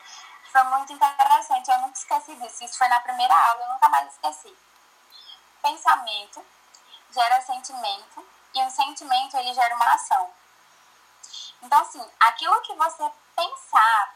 foi 0.52 0.64
muito 0.64 0.94
interessante. 0.94 1.70
Eu 1.70 1.80
nunca 1.80 1.98
esqueci 1.98 2.36
disso. 2.36 2.64
Isso 2.64 2.78
foi 2.78 2.88
na 2.88 3.00
primeira 3.02 3.34
aula, 3.34 3.64
eu 3.64 3.70
nunca 3.74 3.90
mais 3.90 4.12
esqueci. 4.12 4.56
Pensamento 5.62 6.46
gera 7.12 7.42
sentimento 7.42 8.28
e 8.54 8.62
um 8.62 8.70
sentimento 8.70 9.38
ele 9.38 9.54
gera 9.54 9.76
uma 9.76 9.94
ação. 9.94 10.32
Então, 11.62 11.80
assim, 11.82 12.12
aquilo 12.20 12.62
que 12.62 12.74
você 12.76 13.12
pensar 13.36 14.16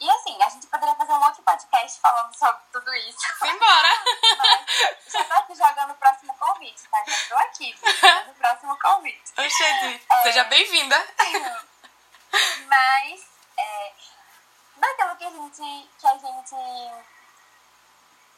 e 0.00 0.10
assim, 0.10 0.42
a 0.42 0.48
gente 0.48 0.66
poderia 0.66 0.94
fazer 0.96 1.12
um 1.12 1.22
outro 1.22 1.42
podcast 1.44 2.00
falando 2.00 2.34
sobre 2.36 2.60
tudo 2.72 2.92
isso. 2.94 3.18
Simbora! 3.38 3.88
Mas 4.38 5.12
já 5.12 5.24
tô 5.24 5.34
aqui 5.34 5.54
jogando 5.54 5.92
o 5.92 5.96
próximo 5.96 6.36
convite, 6.36 6.82
tá? 6.90 7.04
Já 7.06 7.28
tô 7.28 7.36
aqui, 7.36 7.74
jogando 7.80 8.30
o 8.30 8.34
próximo 8.34 8.78
convite. 8.80 9.32
Oxente, 9.38 10.06
é... 10.10 10.22
seja 10.24 10.44
bem-vinda! 10.44 10.96
Mas, 12.66 13.24
é, 13.56 13.94
daquilo 14.78 15.16
que 15.16 15.24
a 15.24 15.30
gente, 15.30 15.90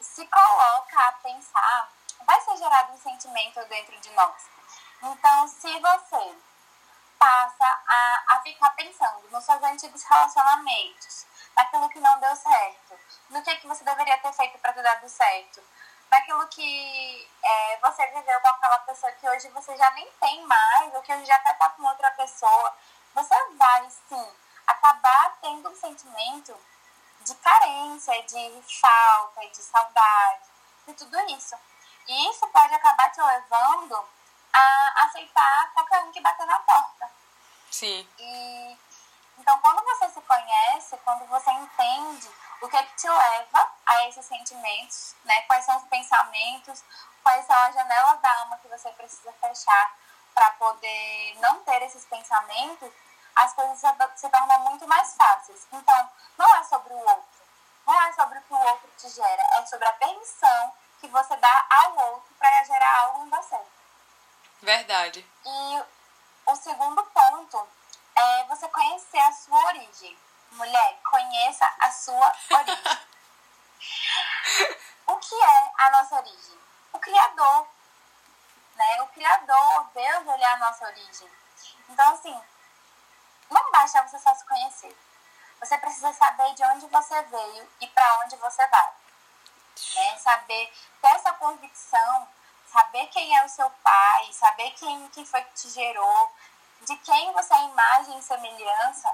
se 0.01 0.27
coloca 0.27 1.09
a 1.09 1.13
pensar, 1.13 1.89
vai 2.25 2.41
ser 2.41 2.57
gerado 2.57 2.93
um 2.93 2.99
sentimento 2.99 3.65
dentro 3.67 3.99
de 4.01 4.11
nós. 4.11 4.49
Então, 5.03 5.49
se 5.49 5.79
você 5.79 6.39
passa 7.19 7.65
a, 7.87 8.25
a 8.29 8.41
ficar 8.43 8.71
pensando 8.71 9.29
nos 9.31 9.45
seus 9.45 9.63
antigos 9.63 10.03
relacionamentos, 10.05 11.27
naquilo 11.57 11.89
que 11.89 12.01
não 12.01 12.21
deu 12.21 12.37
certo, 12.37 12.99
no 13.31 13.43
que, 13.43 13.57
que 13.57 13.67
você 13.67 13.85
deveria 13.85 14.19
ter 14.19 14.33
feito 14.33 14.59
para 14.59 14.73
ter 14.73 14.83
dado 14.83 15.09
certo, 15.09 15.63
naquilo 16.11 16.47
que 16.49 17.31
é, 17.43 17.79
você 17.79 18.07
viveu 18.07 18.41
com 18.41 18.49
aquela 18.49 18.79
pessoa 18.81 19.13
que 19.13 19.29
hoje 19.29 19.49
você 19.49 19.77
já 19.77 19.91
nem 19.93 20.11
tem 20.21 20.47
mais, 20.47 20.95
ou 20.95 21.03
que 21.03 21.13
hoje 21.13 21.25
já 21.25 21.37
até 21.37 21.55
tá 21.55 21.71
com 21.71 21.83
outra 21.85 22.11
pessoa, 22.13 22.77
você 23.15 23.35
vai 23.53 23.91
sim 23.91 24.33
acabar 24.67 25.37
tendo 25.41 25.69
um 25.69 25.77
sentimento 25.77 26.57
de 27.27 27.35
carência, 27.37 28.23
de 28.23 28.63
falta, 28.81 29.41
de 29.49 29.63
saudade, 29.63 30.45
de 30.87 30.95
tudo 30.95 31.19
isso. 31.31 31.57
E 32.07 32.31
isso 32.31 32.47
pode 32.49 32.73
acabar 32.73 33.11
te 33.11 33.21
levando 33.21 34.05
a 34.53 35.05
aceitar 35.05 35.73
qualquer 35.75 36.05
um 36.05 36.13
que 36.13 36.21
bater 36.21 36.47
na 36.47 36.59
porta. 36.61 37.11
Sim. 37.71 38.09
E 38.19 38.79
então, 39.39 39.59
quando 39.61 39.85
você 39.85 40.09
se 40.11 40.21
conhece, 40.23 40.97
quando 41.05 41.27
você 41.27 41.51
entende 41.51 42.31
o 42.63 42.69
que, 42.69 42.77
é 42.77 42.83
que 42.83 42.97
te 42.97 43.09
leva 43.09 43.71
a 43.85 44.09
esses 44.09 44.25
sentimentos, 44.25 45.15
né? 45.25 45.43
Quais 45.43 45.65
são 45.65 45.77
os 45.77 45.85
pensamentos, 45.85 46.83
quais 47.23 47.45
são 47.47 47.57
as 47.57 47.75
janelas 47.75 48.21
da 48.21 48.41
alma 48.41 48.59
que 48.59 48.69
você 48.69 48.91
precisa 48.93 49.33
fechar 49.33 49.95
para 50.35 50.51
poder 50.53 51.37
não 51.41 51.63
ter 51.65 51.83
esses 51.83 52.05
pensamentos, 52.07 52.91
as 53.37 53.53
coisas 53.53 53.79
se 54.17 54.29
tornam 54.29 54.61
muito 54.61 54.87
mais 54.89 55.15
fáceis. 55.15 55.67
Então, 55.71 56.11
não 56.39 56.57
é 56.57 56.65
sobre 56.65 56.93
o 56.93 56.99
outro, 56.99 57.43
não 57.87 58.03
é 58.03 58.13
sobre 58.13 58.39
o 58.39 58.43
que 58.43 58.53
o 58.53 58.59
outro 58.59 58.91
te 58.97 59.09
gera, 59.11 59.43
é 59.59 59.67
sobre 59.67 59.87
a 59.87 59.93
permissão 59.93 60.73
que 61.01 61.09
você 61.09 61.37
dá 61.37 61.67
ao 61.71 61.97
outro 62.13 62.35
para 62.39 62.65
gerar 62.65 63.01
algo 63.03 63.27
em 63.27 63.31
você. 63.31 63.59
Verdade. 64.63 65.29
E 65.45 65.85
o 66.47 66.57
segundo 66.57 67.05
ponto 67.05 67.69
é 68.17 68.45
você 68.45 68.69
conhecer 68.69 69.19
a 69.19 69.33
sua 69.33 69.65
origem. 69.67 70.19
mulher, 70.53 70.99
conheça 71.11 71.71
a 71.81 71.91
sua 71.91 72.33
origem. 72.51 72.99
o 75.07 75.17
que 75.17 75.35
é 75.35 75.73
a 75.79 75.91
nossa 75.91 76.17
origem? 76.17 76.59
O 76.93 76.99
Criador. 76.99 77.69
Né? 78.75 79.03
O 79.03 79.07
Criador, 79.09 79.85
Deus, 79.93 80.27
ele 80.27 80.43
é 80.43 80.47
a 80.47 80.57
nossa 80.59 80.87
origem. 80.87 81.31
Então, 81.89 82.15
assim, 82.15 82.43
não 83.51 83.71
basta 83.71 84.03
você 84.03 84.19
só 84.19 84.35
se 84.35 84.45
conhecer. 84.45 84.97
Você 85.61 85.79
precisa 85.79 86.13
saber 86.13 86.55
de 86.55 86.65
onde 86.65 86.87
você 86.87 87.23
veio 87.23 87.69
e 87.81 87.87
para 87.89 88.21
onde 88.25 88.37
você 88.37 88.67
vai. 88.67 88.93
Né? 89.95 90.19
Saber 90.19 90.73
ter 91.01 91.09
essa 91.09 91.33
convicção, 91.35 92.29
saber 92.67 93.07
quem 93.09 93.37
é 93.37 93.45
o 93.45 93.49
seu 93.49 93.71
pai, 93.71 94.33
saber 94.33 94.71
quem, 94.73 95.09
quem 95.11 95.25
foi 95.25 95.43
que 95.43 95.55
te 95.55 95.71
gerou, 95.71 96.33
de 96.83 96.97
quem 96.99 97.33
você 97.33 97.55
é 97.55 97.65
imagem 97.65 98.19
e 98.19 98.23
semelhança, 98.23 99.13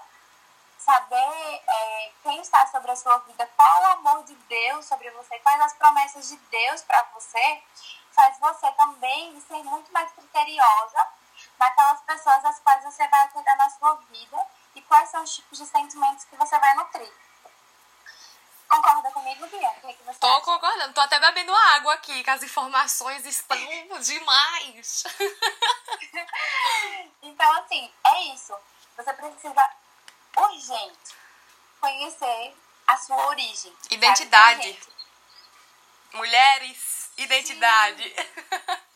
saber 0.78 1.62
é, 1.68 2.12
quem 2.22 2.40
está 2.40 2.66
sobre 2.66 2.90
a 2.90 2.96
sua 2.96 3.18
vida, 3.18 3.48
qual 3.56 3.82
o 3.82 3.86
amor 3.86 4.24
de 4.24 4.34
Deus 4.34 4.86
sobre 4.86 5.10
você, 5.10 5.38
quais 5.40 5.60
as 5.60 5.74
promessas 5.74 6.28
de 6.28 6.36
Deus 6.36 6.82
para 6.82 7.02
você, 7.14 7.62
faz 8.12 8.38
você 8.38 8.70
também 8.72 9.40
ser 9.42 9.62
muito 9.62 9.92
mais 9.92 10.10
criteriosa 10.12 11.06
naquelas 11.62 12.00
pessoas 12.00 12.44
às 12.44 12.58
quais 12.60 12.82
você 12.82 13.06
vai 13.06 13.20
atender 13.24 13.54
na 13.56 13.70
sua 13.70 13.94
vida 14.10 14.46
e 14.74 14.82
quais 14.82 15.08
são 15.10 15.22
os 15.22 15.34
tipos 15.34 15.58
de 15.58 15.66
sentimentos 15.66 16.24
que 16.24 16.36
você 16.36 16.58
vai 16.58 16.74
nutrir. 16.74 17.12
Concorda 18.68 19.10
comigo, 19.12 19.46
Bia? 19.48 19.68
O 19.68 19.80
que, 19.80 19.86
é 19.86 19.92
que 19.92 20.02
você 20.02 20.18
Tô 20.18 20.26
acha? 20.26 20.40
concordando. 20.40 20.94
Tô 20.94 21.00
até 21.02 21.20
bebendo 21.20 21.54
água 21.54 21.94
aqui, 21.94 22.24
que 22.24 22.30
as 22.30 22.42
informações 22.42 23.24
estão 23.26 23.56
demais. 24.00 25.04
então, 27.22 27.52
assim, 27.58 27.92
é 28.04 28.22
isso. 28.34 28.54
Você 28.96 29.12
precisa 29.12 29.70
urgente 30.36 31.14
conhecer 31.80 32.56
a 32.86 32.96
sua 32.96 33.26
origem. 33.26 33.76
Identidade. 33.90 34.78
Mulheres, 36.14 37.10
identidade. 37.18 38.14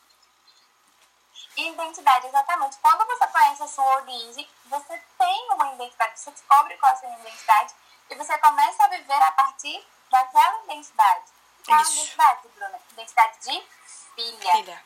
Identidade, 1.57 2.27
exatamente. 2.27 2.77
Quando 2.79 3.07
você 3.07 3.27
conhece 3.29 3.63
a 3.63 3.69
sua 3.69 3.97
origem, 3.97 4.49
você 4.67 5.03
tem 5.19 5.51
uma 5.53 5.73
identidade, 5.73 6.21
você 6.21 6.31
descobre 6.31 6.77
qual 6.77 6.93
é 6.93 6.95
a 6.95 6.99
sua 6.99 7.09
identidade 7.09 7.75
e 8.11 8.15
você 8.15 8.39
começa 8.39 8.85
a 8.85 8.89
viver 8.89 9.23
a 9.23 9.33
partir 9.33 9.87
daquela 10.11 10.63
identidade. 10.65 11.25
Qual 11.65 11.79
é 11.79 11.83
a 11.83 11.89
identidade, 11.89 12.49
Bruna? 12.49 12.79
Identidade 12.93 13.39
de 13.41 13.67
filha. 14.15 14.53
Filha. 14.53 14.85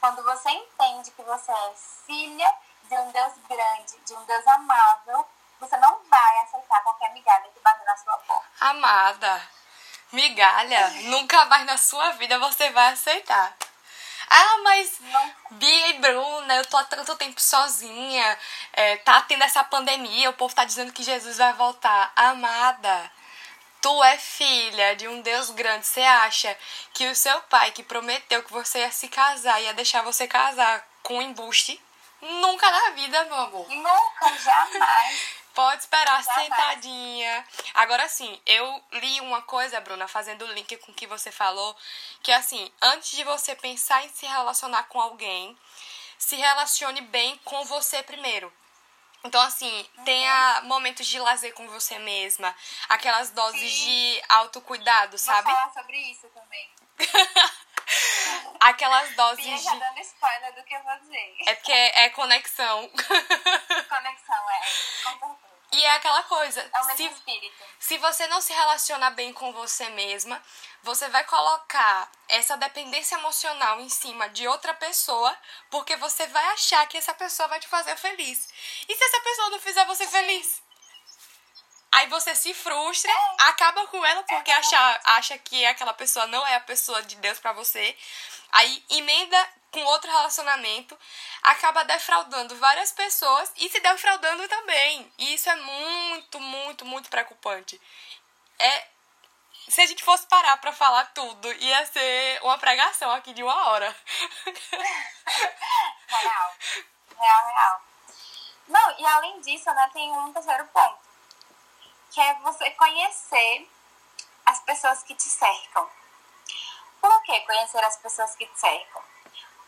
Quando 0.00 0.22
você 0.22 0.50
entende 0.50 1.10
que 1.12 1.22
você 1.22 1.50
é 1.50 1.74
filha 2.06 2.54
de 2.82 2.94
um 2.94 3.10
Deus 3.10 3.32
grande, 3.48 3.96
de 4.04 4.14
um 4.14 4.24
Deus 4.24 4.46
amável, 4.48 5.26
você 5.60 5.76
não 5.76 5.98
vai 6.10 6.38
aceitar 6.40 6.82
qualquer 6.82 7.12
migalha 7.12 7.48
que 7.50 7.60
bater 7.60 7.84
na 7.84 7.96
sua 7.96 8.18
porta. 8.18 8.44
Amada, 8.60 9.48
migalha, 10.10 10.90
nunca 11.08 11.44
mais 11.46 11.64
na 11.64 11.78
sua 11.78 12.10
vida 12.12 12.38
você 12.38 12.70
vai 12.70 12.92
aceitar. 12.92 13.56
Ah, 14.34 14.58
mas 14.64 14.98
Não. 14.98 15.34
Bia 15.50 15.88
e 15.88 15.98
Bruna, 15.98 16.54
eu 16.54 16.64
tô 16.64 16.78
há 16.78 16.84
tanto 16.84 17.14
tempo 17.16 17.38
sozinha, 17.38 18.38
é, 18.72 18.96
tá 18.96 19.20
tendo 19.20 19.44
essa 19.44 19.62
pandemia, 19.62 20.30
o 20.30 20.32
povo 20.32 20.54
tá 20.54 20.64
dizendo 20.64 20.90
que 20.90 21.02
Jesus 21.02 21.36
vai 21.36 21.52
voltar. 21.52 22.10
Amada, 22.16 23.12
tu 23.82 24.02
é 24.04 24.16
filha 24.16 24.96
de 24.96 25.06
um 25.06 25.20
Deus 25.20 25.50
grande. 25.50 25.86
Você 25.86 26.00
acha 26.00 26.56
que 26.94 27.06
o 27.08 27.14
seu 27.14 27.42
pai 27.42 27.72
que 27.72 27.82
prometeu 27.82 28.42
que 28.42 28.52
você 28.52 28.78
ia 28.78 28.90
se 28.90 29.08
casar, 29.08 29.60
ia 29.60 29.74
deixar 29.74 30.00
você 30.00 30.26
casar 30.26 30.82
com 31.02 31.18
um 31.18 31.22
embuste? 31.22 31.78
Nunca 32.22 32.70
na 32.70 32.90
vida, 32.90 33.24
meu 33.24 33.34
amor. 33.34 33.68
Nunca, 33.68 34.38
jamais. 34.38 35.41
Pode 35.54 35.82
esperar 35.82 36.22
Jamais. 36.22 36.44
sentadinha. 36.44 37.44
Agora 37.74 38.08
sim, 38.08 38.40
eu 38.46 38.84
li 38.92 39.20
uma 39.20 39.42
coisa, 39.42 39.80
Bruna, 39.80 40.08
fazendo 40.08 40.44
o 40.44 40.52
link 40.52 40.76
com 40.78 40.92
o 40.92 40.94
que 40.94 41.06
você 41.06 41.30
falou, 41.30 41.76
que 42.22 42.32
assim, 42.32 42.72
antes 42.80 43.12
de 43.12 43.22
você 43.24 43.54
pensar 43.54 44.04
em 44.04 44.08
se 44.08 44.26
relacionar 44.26 44.84
com 44.84 45.00
alguém, 45.00 45.56
se 46.18 46.36
relacione 46.36 47.00
bem 47.02 47.36
com 47.44 47.64
você 47.64 48.02
primeiro. 48.02 48.52
Então, 49.24 49.40
assim, 49.40 49.88
tenha 50.04 50.62
momentos 50.64 51.06
de 51.06 51.18
lazer 51.20 51.52
com 51.54 51.68
você 51.68 51.96
mesma, 52.00 52.52
aquelas 52.88 53.30
doses 53.30 53.72
Sim. 53.72 53.84
de 53.84 54.22
autocuidado, 54.28 55.12
Vou 55.12 55.18
sabe? 55.18 55.48
falar 55.48 55.72
sobre 55.72 55.96
isso 55.96 56.28
também. 56.30 56.70
Aquelas 58.60 59.14
doses 59.16 59.44
Bia 59.44 59.58
já 59.58 59.72
de. 59.72 59.78
dando 59.80 59.98
spoiler 60.00 60.54
do 60.54 60.62
que 60.64 60.74
eu 60.74 60.82
vou 60.82 60.96
dizer. 61.00 61.36
É 61.46 61.54
porque 61.56 61.72
é 61.72 62.08
conexão. 62.10 62.88
Conexão, 63.88 64.50
é. 64.50 64.60
Com. 65.18 65.36
E 65.72 65.82
é 65.82 65.90
aquela 65.92 66.22
coisa. 66.24 66.60
É 66.60 66.80
o 66.80 66.86
mesmo 66.86 66.96
Se 66.96 67.14
espírito. 67.14 67.64
Se 67.78 67.98
você 67.98 68.26
não 68.26 68.40
se 68.40 68.52
relaciona 68.52 69.10
bem 69.10 69.32
com 69.32 69.52
você 69.52 69.88
mesma, 69.90 70.40
você 70.82 71.08
vai 71.08 71.24
colocar 71.24 72.10
essa 72.28 72.56
dependência 72.56 73.16
emocional 73.16 73.80
em 73.80 73.88
cima 73.88 74.28
de 74.28 74.46
outra 74.46 74.74
pessoa, 74.74 75.36
porque 75.70 75.96
você 75.96 76.26
vai 76.26 76.44
achar 76.50 76.86
que 76.86 76.98
essa 76.98 77.14
pessoa 77.14 77.48
vai 77.48 77.58
te 77.58 77.68
fazer 77.68 77.96
feliz. 77.96 78.48
E 78.88 78.94
se 78.94 79.04
essa 79.04 79.20
pessoa 79.20 79.50
não 79.50 79.58
fizer 79.60 79.86
você 79.86 80.06
feliz? 80.06 80.61
Aí 81.92 82.06
você 82.06 82.34
se 82.34 82.54
frustra, 82.54 83.12
acaba 83.38 83.86
com 83.86 84.04
ela 84.04 84.22
porque 84.22 84.50
acha, 84.50 85.00
acha 85.04 85.38
que 85.38 85.64
aquela 85.66 85.92
pessoa 85.92 86.26
não 86.26 86.46
é 86.46 86.56
a 86.56 86.60
pessoa 86.60 87.02
de 87.02 87.16
Deus 87.16 87.38
pra 87.38 87.52
você. 87.52 87.96
Aí 88.50 88.84
emenda 88.90 89.48
com 89.70 89.82
outro 89.84 90.10
relacionamento, 90.10 90.98
acaba 91.42 91.84
defraudando 91.84 92.56
várias 92.56 92.92
pessoas 92.92 93.52
e 93.56 93.68
se 93.68 93.80
defraudando 93.80 94.46
também. 94.48 95.12
E 95.18 95.34
isso 95.34 95.48
é 95.50 95.56
muito, 95.56 96.40
muito, 96.40 96.84
muito 96.84 97.10
preocupante. 97.10 97.80
É 98.58 98.92
se 99.68 99.80
a 99.80 99.86
gente 99.86 100.02
fosse 100.02 100.26
parar 100.26 100.56
pra 100.56 100.72
falar 100.72 101.04
tudo, 101.14 101.52
ia 101.52 101.86
ser 101.86 102.40
uma 102.42 102.58
pregação 102.58 103.10
aqui 103.12 103.32
de 103.32 103.42
uma 103.42 103.68
hora. 103.68 103.96
Real. 106.08 106.52
Real, 107.18 107.46
real. 107.46 107.82
Não, 108.68 108.98
e 108.98 109.06
além 109.06 109.40
disso, 109.40 109.72
né, 109.72 109.88
tem 109.92 110.10
um 110.12 110.32
terceiro 110.32 110.66
ponto. 110.66 111.11
Que 112.12 112.20
é 112.20 112.34
você 112.40 112.70
conhecer 112.72 113.70
as 114.46 114.60
pessoas 114.60 115.02
que 115.02 115.14
te 115.14 115.28
cercam. 115.28 115.88
Por 117.00 117.22
que 117.22 117.40
conhecer 117.40 117.82
as 117.84 117.96
pessoas 117.96 118.36
que 118.36 118.46
te 118.46 118.60
cercam? 118.60 119.02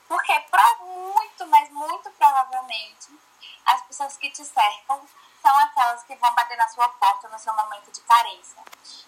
Porque 0.06 0.32
muito, 1.34 1.46
mas 1.46 1.70
muito 1.70 2.10
provavelmente, 2.12 3.18
as 3.66 3.82
pessoas 3.82 4.16
que 4.16 4.30
te 4.30 4.44
cercam 4.44 5.06
são 5.42 5.58
aquelas 5.58 6.02
que 6.04 6.14
vão 6.16 6.34
bater 6.34 6.56
na 6.56 6.68
sua 6.68 6.88
porta 6.88 7.28
no 7.28 7.38
seu 7.38 7.54
momento 7.54 7.90
de 7.90 8.00
carência. 8.02 8.62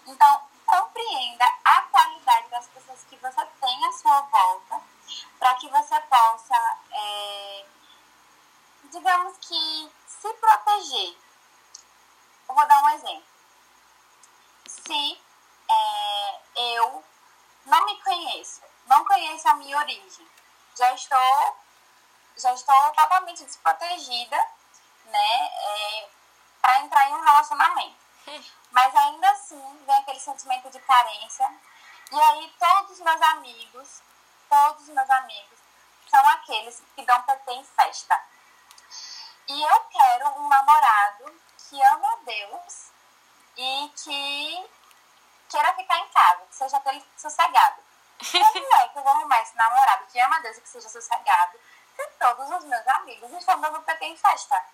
Então, 0.07 0.43
compreenda 0.67 1.45
a 1.65 1.83
qualidade 1.83 2.49
das 2.49 2.67
pessoas 2.69 3.05
que 3.09 3.17
você 3.17 3.47
tem 3.61 3.87
à 3.87 3.93
sua 3.93 4.21
volta 4.23 4.81
para 5.39 5.55
que 5.55 5.69
você 5.69 6.01
possa, 6.01 6.79
é, 6.91 7.67
digamos 8.85 9.37
que, 9.39 9.93
se 10.07 10.33
proteger. 10.35 11.17
Eu 12.49 12.55
vou 12.55 12.67
dar 12.67 12.83
um 12.83 12.91
exemplo. 12.91 13.27
Se 14.67 15.23
é, 15.71 16.41
eu 16.57 17.05
não 17.67 17.85
me 17.87 18.03
conheço, 18.03 18.63
não 18.87 19.05
conheço 19.05 19.49
a 19.49 19.55
minha 19.55 19.77
origem, 19.79 20.29
já 20.77 20.93
estou, 20.95 21.57
já 22.37 22.53
estou 22.53 22.93
totalmente 22.93 23.45
desprotegida, 23.45 24.37
né, 25.05 25.47
é, 25.47 26.09
para 26.61 26.81
entrar 26.81 27.09
em 27.09 27.15
um 27.15 27.25
relacionamento. 27.25 27.97
Mas 28.71 28.95
ainda 28.95 29.31
assim 29.31 29.85
vem 29.87 29.97
aquele 29.97 30.21
sentimento 30.21 30.71
de 30.71 30.79
carência. 30.81 31.53
E 32.13 32.21
aí 32.21 32.55
todos 32.59 32.93
os 32.93 33.01
meus 33.01 33.23
amigos, 33.23 34.03
todos 34.49 34.83
os 34.83 34.89
meus 34.89 35.11
amigos, 35.11 35.59
são 36.09 36.29
aqueles 36.31 36.83
que 36.95 37.03
dão 37.05 37.23
PT 37.23 37.53
em 37.53 37.65
festa. 37.65 38.21
E 39.49 39.63
eu 39.63 39.81
quero 39.85 40.29
um 40.41 40.49
namorado 40.49 41.41
que 41.69 41.83
ame 41.83 42.07
a 42.07 42.17
Deus 42.25 42.91
e 43.57 43.91
que 43.97 44.71
queira 45.49 45.75
ficar 45.75 45.99
em 45.99 46.09
casa, 46.09 46.47
que 46.47 46.55
seja 46.55 46.77
aquele 46.77 47.05
sossegado. 47.17 47.83
Como 48.31 48.77
é 48.77 48.89
que 48.89 48.99
eu 48.99 49.03
vou 49.03 49.13
arrumar 49.13 49.43
esse 49.43 49.57
namorado 49.57 50.07
que 50.07 50.21
ama 50.21 50.37
a 50.37 50.41
Deus 50.41 50.57
e 50.57 50.61
que 50.61 50.69
seja 50.69 50.89
sossegado 50.89 51.59
se 51.97 52.07
todos 52.19 52.51
os 52.51 52.65
meus 52.65 52.87
amigos 52.89 53.33
estão 53.33 53.61
dando 53.61 53.83
PT 53.83 54.05
em 54.05 54.17
festa? 54.17 54.65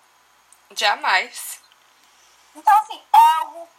Jamais. 0.71 1.61
Então, 2.55 2.77
assim, 2.79 3.03
é 3.13 3.35
algo, 3.37 3.69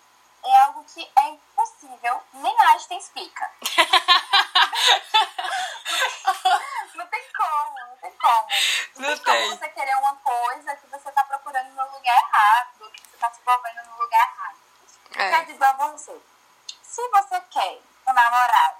é 0.44 0.60
algo 0.62 0.84
que 0.84 1.10
é 1.16 1.28
impossível, 1.28 2.22
nem 2.34 2.60
Einstein 2.60 2.98
explica. 2.98 3.50
não 6.94 7.06
tem 7.06 7.32
como, 7.32 7.78
não 7.78 7.96
tem 7.96 8.12
como. 8.12 8.48
Não 8.96 9.08
tem 9.08 9.18
tem. 9.18 9.24
como 9.24 9.48
você 9.56 9.68
querer 9.68 9.96
uma 9.96 10.16
coisa 10.16 10.76
que 10.76 10.86
você 10.88 11.10
tá 11.12 11.24
no 11.62 11.84
lugar 11.92 12.16
errado, 12.16 12.90
que 12.90 13.02
você 13.08 13.16
tá 13.16 13.30
se 13.30 13.40
envolvendo 13.40 13.88
no 13.88 13.98
lugar 13.98 14.32
errado. 14.32 14.58
É. 15.14 15.30
Quer 15.30 15.46
dizer 15.46 15.64
a 15.64 15.72
você, 15.72 16.22
se 16.82 17.08
você 17.08 17.40
quer 17.42 17.80
um 18.08 18.12
namorado, 18.12 18.78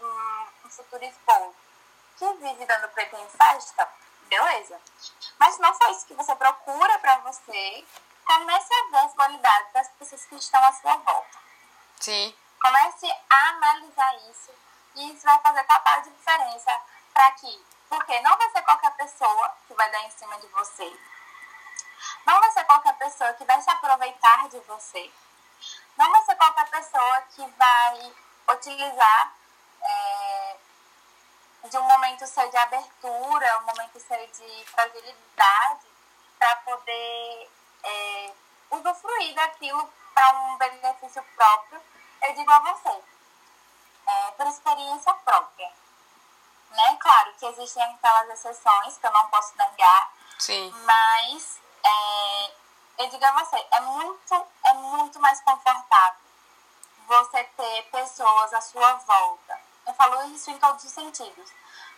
um, 0.00 0.66
um 0.66 0.70
futuro 0.70 1.04
esposo, 1.04 1.54
que 2.18 2.32
vive 2.34 2.66
dando 2.66 2.88
preto 2.90 3.16
em 3.16 3.28
festa, 3.28 3.88
beleza. 4.28 4.80
Mas 5.38 5.58
não 5.58 5.74
foi 5.74 5.90
isso 5.90 6.06
que 6.06 6.14
você 6.14 6.34
procura 6.36 6.98
pra 6.98 7.18
você, 7.18 7.86
comece 8.24 8.74
a 8.74 8.90
ver 8.90 9.06
as 9.06 9.14
qualidades 9.14 9.72
das 9.72 9.88
pessoas 9.90 10.24
que 10.26 10.36
estão 10.36 10.62
à 10.64 10.72
sua 10.72 10.96
volta. 10.96 11.38
Sim. 12.00 12.34
Comece 12.60 13.06
a 13.30 13.48
analisar 13.48 14.16
isso 14.30 14.50
e 14.94 15.12
isso 15.12 15.22
vai 15.24 15.38
fazer 15.40 15.64
total 15.64 16.00
diferença 16.02 16.80
para 17.12 17.30
que, 17.32 17.66
porque 17.88 18.20
não 18.20 18.36
vai 18.36 18.50
ser 18.50 18.62
qualquer 18.62 18.92
pessoa 18.92 19.54
que 19.66 19.74
vai 19.74 19.90
dar 19.90 20.02
em 20.04 20.10
cima 20.10 20.38
de 20.38 20.46
você. 20.48 20.98
Não 22.26 22.40
vai 22.40 22.50
ser 22.52 22.64
qualquer 22.64 22.94
pessoa 22.96 23.32
que 23.34 23.44
vai 23.44 23.60
se 23.60 23.70
aproveitar 23.70 24.48
de 24.48 24.58
você. 24.60 25.12
Não 25.96 26.10
vai 26.10 26.22
ser 26.24 26.36
qualquer 26.36 26.68
pessoa 26.70 27.22
que 27.34 27.46
vai 27.46 28.12
utilizar 28.48 29.32
é, 29.82 30.56
de 31.64 31.78
um 31.78 31.82
momento 31.82 32.26
seu 32.26 32.48
de 32.50 32.56
abertura, 32.56 33.58
um 33.58 33.66
momento 33.66 34.00
seu 34.00 34.26
de 34.26 34.64
fragilidade, 34.66 35.86
para 36.38 36.56
poder 36.56 37.50
é, 37.82 38.32
usufruir 38.70 39.34
daquilo 39.34 39.92
para 40.14 40.38
um 40.38 40.56
benefício 40.56 41.22
próprio. 41.36 41.80
Eu 42.22 42.34
digo 42.34 42.50
a 42.50 42.58
você, 42.60 43.02
é, 44.06 44.30
por 44.32 44.46
experiência 44.46 45.12
própria. 45.14 45.72
Né? 46.70 46.96
Claro 47.00 47.32
que 47.34 47.46
existem 47.46 47.82
aquelas 47.82 48.30
exceções 48.30 48.98
que 48.98 49.06
eu 49.06 49.12
não 49.12 49.28
posso 49.28 49.56
negar, 49.56 50.12
Sim. 50.38 50.70
mas 50.84 51.60
é, 51.84 52.54
eu 52.98 53.08
digo 53.08 53.24
a 53.24 53.44
você, 53.44 53.66
é 53.72 53.80
muito, 53.80 54.46
é 54.66 54.72
muito 54.74 55.20
mais 55.20 55.40
confortável 55.42 56.24
você 57.06 57.44
ter 57.44 57.82
pessoas 57.90 58.54
à 58.54 58.60
sua 58.60 58.94
volta. 58.94 59.60
Eu 59.86 59.94
falo 59.94 60.34
isso 60.34 60.50
em 60.50 60.58
todos 60.58 60.84
os 60.84 60.90
sentidos. 60.90 61.52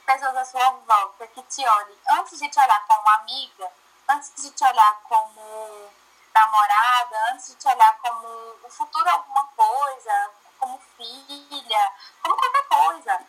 Pessoas 0.05 0.37
à 0.37 0.45
sua 0.45 0.71
volta 0.71 1.27
que 1.29 1.43
te 1.43 1.67
olhem, 1.67 1.99
antes 2.13 2.39
de 2.39 2.49
te 2.49 2.59
olhar 2.59 2.87
como 2.87 3.09
amiga, 3.21 3.73
antes 4.09 4.33
de 4.37 4.51
te 4.51 4.65
olhar 4.65 5.01
como 5.03 5.91
namorada, 6.35 7.33
antes 7.33 7.49
de 7.49 7.57
te 7.57 7.69
olhar 7.69 7.99
como 7.99 8.29
o 8.63 8.71
futuro 8.71 9.09
alguma 9.09 9.47
coisa, 9.57 10.31
como 10.59 10.79
filha, 10.97 11.93
como 12.23 12.37
qualquer 12.37 12.69
coisa. 12.69 13.27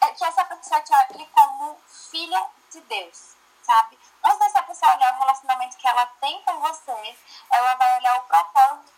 É 0.00 0.10
que 0.12 0.24
essa 0.24 0.44
pessoa 0.44 0.80
te 0.80 0.92
olhe 0.92 1.26
como 1.26 1.78
filha 1.86 2.46
de 2.70 2.80
Deus, 2.82 3.36
sabe? 3.70 3.98
Antes 4.24 4.38
dessa 4.40 4.62
pessoa 4.64 4.96
olhar 4.96 5.14
o 5.14 5.18
relacionamento 5.18 5.76
que 5.76 5.86
ela 5.86 6.04
tem 6.20 6.42
com 6.42 6.58
você, 6.58 7.16
ela 7.52 7.74
vai 7.76 7.98
olhar 7.98 8.16
o 8.16 8.22
propósito 8.22 8.90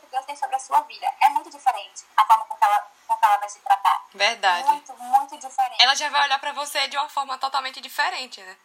que 0.00 0.06
Deus 0.06 0.24
tem 0.24 0.36
sobre 0.36 0.56
a 0.56 0.58
sua 0.58 0.80
vida. 0.82 1.06
É 1.22 1.28
muito 1.30 1.50
diferente 1.50 2.04
a 2.16 2.24
forma 2.24 2.44
com 2.46 2.56
que 2.56 2.64
ela, 2.64 2.90
com 3.06 3.16
que 3.16 3.24
ela 3.24 3.36
vai 3.36 3.48
se 3.48 3.58
tratar. 3.60 4.04
Verdade. 4.14 4.68
Muito, 4.68 4.96
muito 4.96 5.38
diferente. 5.38 5.82
Ela 5.82 5.94
já 5.94 6.08
vai 6.08 6.24
olhar 6.24 6.38
para 6.38 6.52
você 6.52 6.88
de 6.88 6.96
uma 6.96 7.08
forma 7.08 7.36
totalmente 7.36 7.80
diferente, 7.80 8.40
né? 8.40 8.56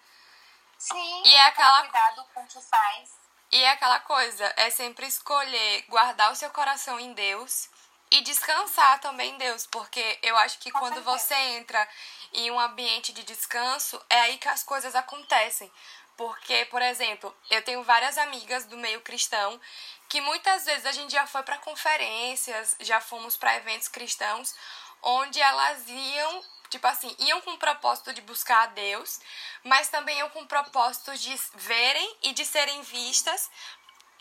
Sim, 0.77 1.23
e 1.25 1.33
é 1.33 1.45
aquela 1.47 1.81
cuidado 1.81 2.25
com 2.33 2.41
o 2.41 2.47
que 2.47 2.61
faz. 2.61 3.11
E 3.51 3.63
é 3.63 3.69
aquela 3.69 3.99
coisa, 3.99 4.53
é 4.57 4.69
sempre 4.69 5.05
escolher 5.05 5.85
guardar 5.87 6.31
o 6.31 6.35
seu 6.35 6.49
coração 6.49 6.99
em 6.99 7.13
Deus 7.13 7.69
e 8.09 8.21
descansar 8.21 8.99
também 8.99 9.31
em 9.31 9.37
Deus, 9.37 9.65
porque 9.67 10.19
eu 10.21 10.35
acho 10.37 10.59
que 10.59 10.71
Com 10.71 10.79
quando 10.79 10.95
certeza. 10.95 11.17
você 11.17 11.35
entra 11.35 11.87
em 12.33 12.51
um 12.51 12.59
ambiente 12.59 13.13
de 13.13 13.23
descanso, 13.23 14.01
é 14.09 14.19
aí 14.21 14.37
que 14.37 14.47
as 14.47 14.63
coisas 14.63 14.95
acontecem. 14.95 15.71
Porque, 16.15 16.65
por 16.65 16.81
exemplo, 16.81 17.35
eu 17.49 17.63
tenho 17.63 17.83
várias 17.83 18.17
amigas 18.17 18.65
do 18.65 18.77
meio 18.77 19.01
cristão 19.01 19.59
que 20.07 20.21
muitas 20.21 20.65
vezes 20.65 20.85
a 20.85 20.91
gente 20.91 21.11
já 21.11 21.25
foi 21.25 21.41
para 21.41 21.57
conferências, 21.57 22.75
já 22.79 23.01
fomos 23.01 23.35
para 23.35 23.55
eventos 23.55 23.87
cristãos, 23.87 24.53
onde 25.01 25.41
elas 25.41 25.83
iam, 25.87 26.43
tipo 26.69 26.85
assim, 26.85 27.15
iam 27.17 27.41
com 27.41 27.51
o 27.51 27.57
propósito 27.57 28.13
de 28.13 28.21
buscar 28.21 28.63
a 28.63 28.67
Deus, 28.67 29.19
mas 29.63 29.89
também 29.89 30.19
iam 30.19 30.29
com 30.29 30.41
o 30.41 30.47
propósito 30.47 31.17
de 31.17 31.35
verem 31.55 32.17
e 32.21 32.31
de 32.31 32.45
serem 32.45 32.81
vistas 32.83 33.49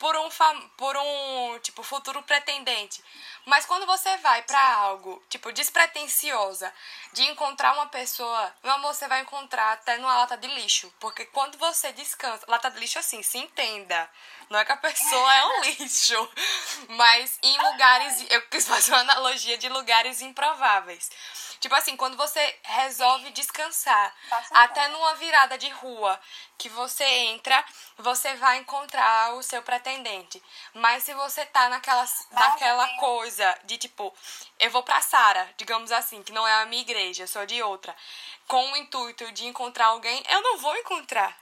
por 0.03 0.17
um 0.17 0.29
por 0.77 0.97
um 0.97 1.59
tipo 1.61 1.81
futuro 1.85 2.21
pretendente. 2.25 3.01
Mas 3.45 3.65
quando 3.65 3.87
você 3.87 4.17
vai 4.17 4.43
pra 4.43 4.75
algo 4.75 5.23
tipo 5.29 5.53
despretensiosa 5.53 6.75
de 7.13 7.23
encontrar 7.23 7.73
uma 7.75 7.87
pessoa, 7.87 8.53
meu 8.65 8.73
amor, 8.73 8.95
você 8.95 9.07
vai 9.07 9.21
encontrar 9.21 9.75
até 9.75 9.99
numa 9.99 10.17
lata 10.17 10.37
de 10.37 10.49
lixo, 10.49 10.93
porque 10.99 11.25
quando 11.27 11.57
você 11.57 11.93
descansa, 11.93 12.45
lata 12.49 12.69
de 12.73 12.81
lixo 12.81 12.99
assim, 12.99 13.23
se 13.23 13.39
entenda, 13.39 14.11
não 14.51 14.59
é 14.59 14.65
que 14.65 14.73
a 14.73 14.77
pessoa 14.77 15.35
é 15.35 15.45
um 15.47 15.61
lixo, 15.71 16.31
mas 16.89 17.39
em 17.41 17.57
lugares, 17.59 18.27
eu 18.29 18.43
quis 18.49 18.67
fazer 18.67 18.91
uma 18.93 19.03
analogia 19.03 19.57
de 19.57 19.69
lugares 19.69 20.21
improváveis. 20.21 21.11
Tipo 21.63 21.77
assim, 21.77 21.97
quando 21.97 22.17
você 22.17 22.59
resolve 22.65 23.31
descansar, 23.31 24.13
até 24.51 24.89
numa 24.89 25.15
virada 25.15 25.57
de 25.57 25.69
rua 25.69 26.21
que 26.59 26.69
você 26.69 27.05
entra, 27.05 27.65
você 27.99 28.35
vai 28.35 28.59
encontrar 28.59 29.35
o 29.35 29.45
seu 29.45 29.63
pretendente. 29.63 30.43
Mas 30.75 31.05
se 31.05 31.15
você 31.15 31.47
tá 31.47 31.69
naquela, 31.69 32.05
naquela 32.33 32.89
coisa 32.97 33.57
de 33.63 33.79
tipo, 33.79 34.13
eu 34.59 34.73
vou 34.73 34.83
pra 34.83 35.01
Sara, 35.01 35.55
digamos 35.57 35.93
assim, 35.93 36.21
que 36.25 36.33
não 36.33 36.45
é 36.45 36.63
a 36.63 36.67
minha 36.67 36.83
igreja, 36.83 37.29
sou 37.29 37.47
de 37.47 37.63
outra, 37.63 37.95
com 38.49 38.73
o 38.73 38.77
intuito 38.79 39.31
de 39.31 39.47
encontrar 39.47 39.87
alguém, 39.87 40.21
eu 40.29 40.43
não 40.43 40.59
vou 40.59 40.77
encontrar. 40.79 41.33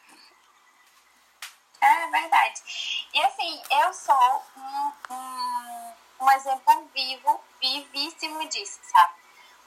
É 1.80 2.06
verdade. 2.08 3.08
E 3.14 3.22
assim, 3.22 3.62
eu 3.70 3.94
sou 3.94 4.44
um, 4.54 4.92
um, 5.14 5.94
um 6.20 6.30
exemplo 6.32 6.90
vivo, 6.94 7.40
vivíssimo 7.58 8.46
disso, 8.50 8.80
sabe? 8.82 9.19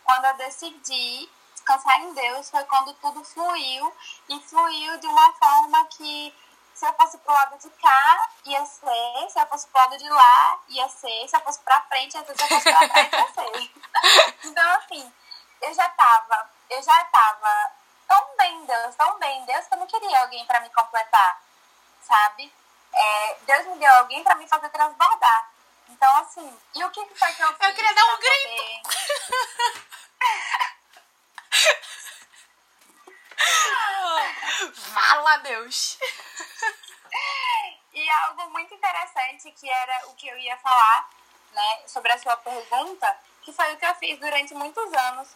Quando 0.03 0.25
eu 0.25 0.33
decidi 0.35 1.29
descansar 1.53 1.99
em 2.01 2.13
Deus 2.13 2.49
foi 2.49 2.63
quando 2.65 2.93
tudo 2.95 3.23
fluiu 3.23 3.95
e 4.29 4.39
fluiu 4.41 4.97
de 4.99 5.07
uma 5.07 5.33
forma 5.33 5.85
que 5.85 6.35
se 6.73 6.85
eu 6.85 6.93
fosse 6.93 7.17
pro 7.19 7.33
lado 7.33 7.57
de 7.59 7.69
cá, 7.69 8.29
ia 8.45 8.65
ser, 8.65 9.29
se 9.29 9.39
eu 9.39 9.45
fosse 9.47 9.67
pro 9.67 9.79
lado 9.79 9.97
de 9.97 10.09
lá, 10.09 10.59
ia 10.69 10.89
ser, 10.89 11.27
se 11.27 11.35
eu 11.35 11.41
fosse 11.41 11.59
pra 11.59 11.81
frente, 11.81 12.15
ia 12.17 12.25
ser, 12.25 12.35
se 12.35 12.43
eu 12.43 12.47
fosse 12.47 12.63
pra 12.71 12.89
trás, 12.89 13.13
ia 13.13 13.33
ser. 13.33 13.71
Então, 14.43 14.71
assim, 14.77 15.13
eu 15.61 15.73
já 15.73 15.87
tava, 15.89 16.49
eu 16.69 16.81
já 16.83 17.05
tava 17.05 17.71
tão 18.07 18.35
bem 18.37 18.57
em 18.57 18.65
Deus, 18.65 18.95
tão 18.95 19.17
bem 19.19 19.39
em 19.39 19.45
Deus, 19.45 19.65
que 19.67 19.73
eu 19.73 19.77
não 19.79 19.87
queria 19.87 20.21
alguém 20.21 20.45
pra 20.45 20.59
me 20.59 20.69
completar 20.69 21.41
sabe? 22.03 22.51
É, 22.93 23.37
Deus 23.45 23.65
me 23.67 23.79
deu 23.79 23.91
alguém 23.95 24.23
pra 24.23 24.35
me 24.35 24.47
fazer 24.47 24.69
transbordar. 24.69 25.49
Então, 25.89 26.15
assim, 26.17 26.59
e 26.75 26.83
o 26.83 26.89
que, 26.91 27.05
foi 27.15 27.33
que 27.33 27.41
eu 27.41 27.47
fiz? 27.55 27.75
queria 27.75 27.93
dar 27.93 28.03
um 28.03 28.07
pra 28.07 28.17
poder- 28.17 28.81
Fala, 34.93 35.37
Deus! 35.37 35.97
E 37.93 38.09
algo 38.09 38.49
muito 38.49 38.73
interessante 38.73 39.51
que 39.51 39.69
era 39.69 40.07
o 40.07 40.15
que 40.15 40.27
eu 40.27 40.37
ia 40.37 40.57
falar, 40.57 41.09
né, 41.51 41.87
sobre 41.87 42.11
a 42.11 42.17
sua 42.17 42.35
pergunta, 42.37 43.17
que 43.41 43.53
foi 43.53 43.73
o 43.73 43.77
que 43.77 43.85
eu 43.85 43.95
fiz 43.95 44.19
durante 44.19 44.53
muitos 44.53 44.91
anos, 44.93 45.29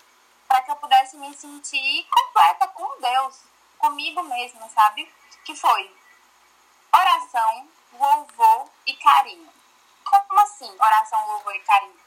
para 0.48 0.62
que 0.62 0.72
eu 0.72 0.76
pudesse 0.78 1.18
me 1.18 1.36
sentir 1.36 2.08
completa 2.10 2.68
com 2.70 3.00
Deus, 3.00 3.42
comigo 3.78 4.24
mesma, 4.24 4.68
sabe? 4.70 5.14
Que 5.46 5.56
foi 5.56 5.96
oração, 6.94 7.70
louvor 7.94 8.70
e 8.86 8.96
carinho. 8.96 9.54
Como 10.04 10.40
assim, 10.40 10.74
oração, 10.80 11.28
louvor 11.28 11.56
e 11.56 11.60
carinho? 11.60 12.07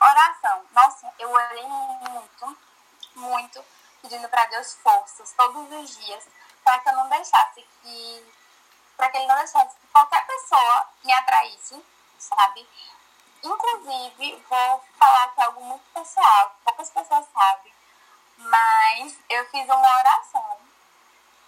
Oração, 0.00 0.64
nossa, 0.72 1.12
eu 1.18 1.30
orei 1.30 1.66
muito, 1.66 2.58
muito, 3.14 3.64
pedindo 4.02 4.28
para 4.28 4.44
Deus 4.46 4.74
forças 4.74 5.32
todos 5.32 5.72
os 5.72 5.96
dias, 5.96 6.28
para 6.62 6.78
que 6.80 6.88
eu 6.88 6.96
não 6.96 7.08
deixasse 7.08 7.66
que 7.82 8.32
para 8.96 9.10
que 9.10 9.18
ele 9.18 9.26
não 9.26 9.36
deixasse 9.36 9.76
que 9.76 9.86
qualquer 9.88 10.26
pessoa 10.26 10.88
me 11.04 11.12
atraísse, 11.12 11.84
sabe? 12.18 12.66
Inclusive, 13.42 14.44
vou 14.48 14.84
falar 14.98 15.24
aqui 15.24 15.42
algo 15.42 15.62
muito 15.62 15.84
pessoal, 15.92 16.50
que 16.50 16.64
poucas 16.64 16.90
pessoas 16.90 17.26
sabem, 17.32 17.72
mas 18.38 19.18
eu 19.28 19.44
fiz 19.50 19.64
uma 19.64 19.98
oração, 19.98 20.58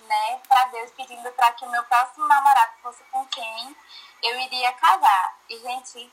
né, 0.00 0.40
para 0.46 0.66
Deus 0.66 0.90
pedindo 0.92 1.30
para 1.32 1.52
que 1.52 1.64
o 1.64 1.70
meu 1.70 1.82
próximo 1.84 2.26
namorado 2.26 2.72
fosse 2.82 3.02
com 3.04 3.26
quem 3.26 3.76
eu 4.22 4.38
iria 4.40 4.72
casar. 4.74 5.36
E, 5.48 5.58
gente, 5.58 6.12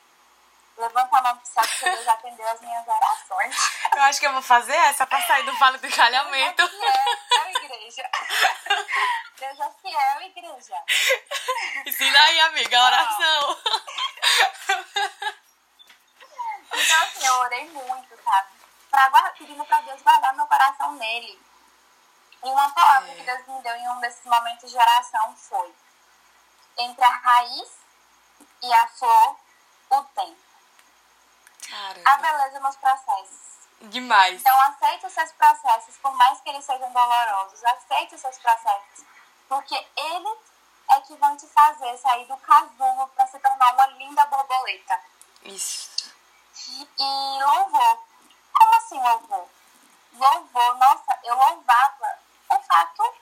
levanta 0.76 1.16
a 1.16 1.22
mão 1.22 1.36
pro 1.38 1.46
céu 1.46 1.62
que 1.64 1.84
Deus 1.84 2.08
atendeu 2.08 2.48
as 2.48 2.60
minhas 2.60 2.86
orações. 2.86 3.56
Eu 3.94 4.02
acho 4.02 4.20
que 4.20 4.26
eu 4.26 4.32
vou 4.32 4.42
fazer 4.42 4.74
essa 4.76 5.06
pra 5.06 5.20
sair 5.26 5.42
do 5.44 5.56
vale 5.58 5.78
do 5.78 5.86
encalhamento. 5.86 6.68
Deus 6.68 6.84
é 6.84 7.02
fiel, 7.28 7.64
igreja. 7.64 8.10
Deus 9.38 9.60
é 9.60 9.70
fiel, 9.82 10.20
igreja. 10.22 10.82
Ensina 11.86 12.18
aí, 12.20 12.40
amiga, 12.40 12.78
a 12.78 12.84
oração. 12.86 13.58
Então, 16.72 17.02
assim, 17.02 17.26
eu 17.26 17.34
orei 17.36 17.68
muito, 17.70 18.22
sabe? 18.22 18.48
Pra 18.90 19.08
guardar, 19.08 19.32
pedindo 19.34 19.64
pra 19.64 19.80
Deus 19.80 20.02
guardar 20.02 20.34
meu 20.34 20.46
coração 20.46 20.92
nele. 20.92 21.40
E 22.44 22.48
uma 22.48 22.70
palavra 22.72 23.10
É. 23.10 23.14
que 23.14 23.22
Deus 23.22 23.46
me 23.46 23.62
deu 23.62 23.74
em 23.76 23.88
um 23.90 24.00
desses 24.00 24.24
momentos 24.24 24.70
de 24.70 24.76
oração 24.76 25.34
foi: 25.36 25.74
entre 26.78 27.04
a 27.04 27.08
raiz 27.10 27.68
e 28.62 28.72
a 28.74 28.86
flor, 28.88 29.36
o 29.90 30.02
tempo. 30.04 30.45
A 32.04 32.16
beleza 32.18 32.60
nos 32.60 32.76
processos. 32.76 33.46
Demais. 33.82 34.40
Então, 34.40 34.60
aceite 34.62 35.06
os 35.06 35.12
seus 35.12 35.32
processos, 35.32 35.96
por 35.98 36.14
mais 36.14 36.40
que 36.40 36.48
eles 36.48 36.64
sejam 36.64 36.90
dolorosos. 36.92 37.62
Aceite 37.64 38.14
os 38.14 38.20
seus 38.20 38.38
processos. 38.38 39.04
Porque 39.48 39.74
eles 39.96 40.38
é 40.88 40.96
é 40.96 41.00
que 41.00 41.16
vão 41.16 41.36
te 41.36 41.46
fazer 41.48 41.96
sair 41.98 42.26
do 42.26 42.36
casulo 42.38 43.08
para 43.08 43.26
se 43.26 43.38
tornar 43.38 43.74
uma 43.74 43.86
linda 43.88 44.24
borboleta. 44.26 45.00
Isso. 45.42 46.14
E, 46.68 46.88
e 46.98 47.42
louvor. 47.44 47.98
Como 48.52 48.74
assim 48.76 49.00
louvor? 49.00 49.48
Louvor, 50.12 50.78
nossa, 50.78 51.18
eu 51.24 51.34
louvava 51.34 52.18
o 52.50 52.58
fato 52.62 53.14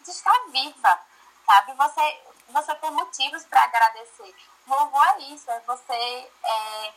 de 0.00 0.10
estar 0.10 0.38
viva, 0.50 1.00
sabe? 1.46 1.72
Você, 1.74 2.22
você 2.48 2.74
tem 2.74 2.90
motivos 2.90 3.44
para 3.46 3.62
agradecer. 3.62 4.34
Louvor 4.66 5.06
é 5.06 5.18
isso, 5.20 5.50
é 5.50 5.60
você 5.60 6.30
é, 6.42 6.92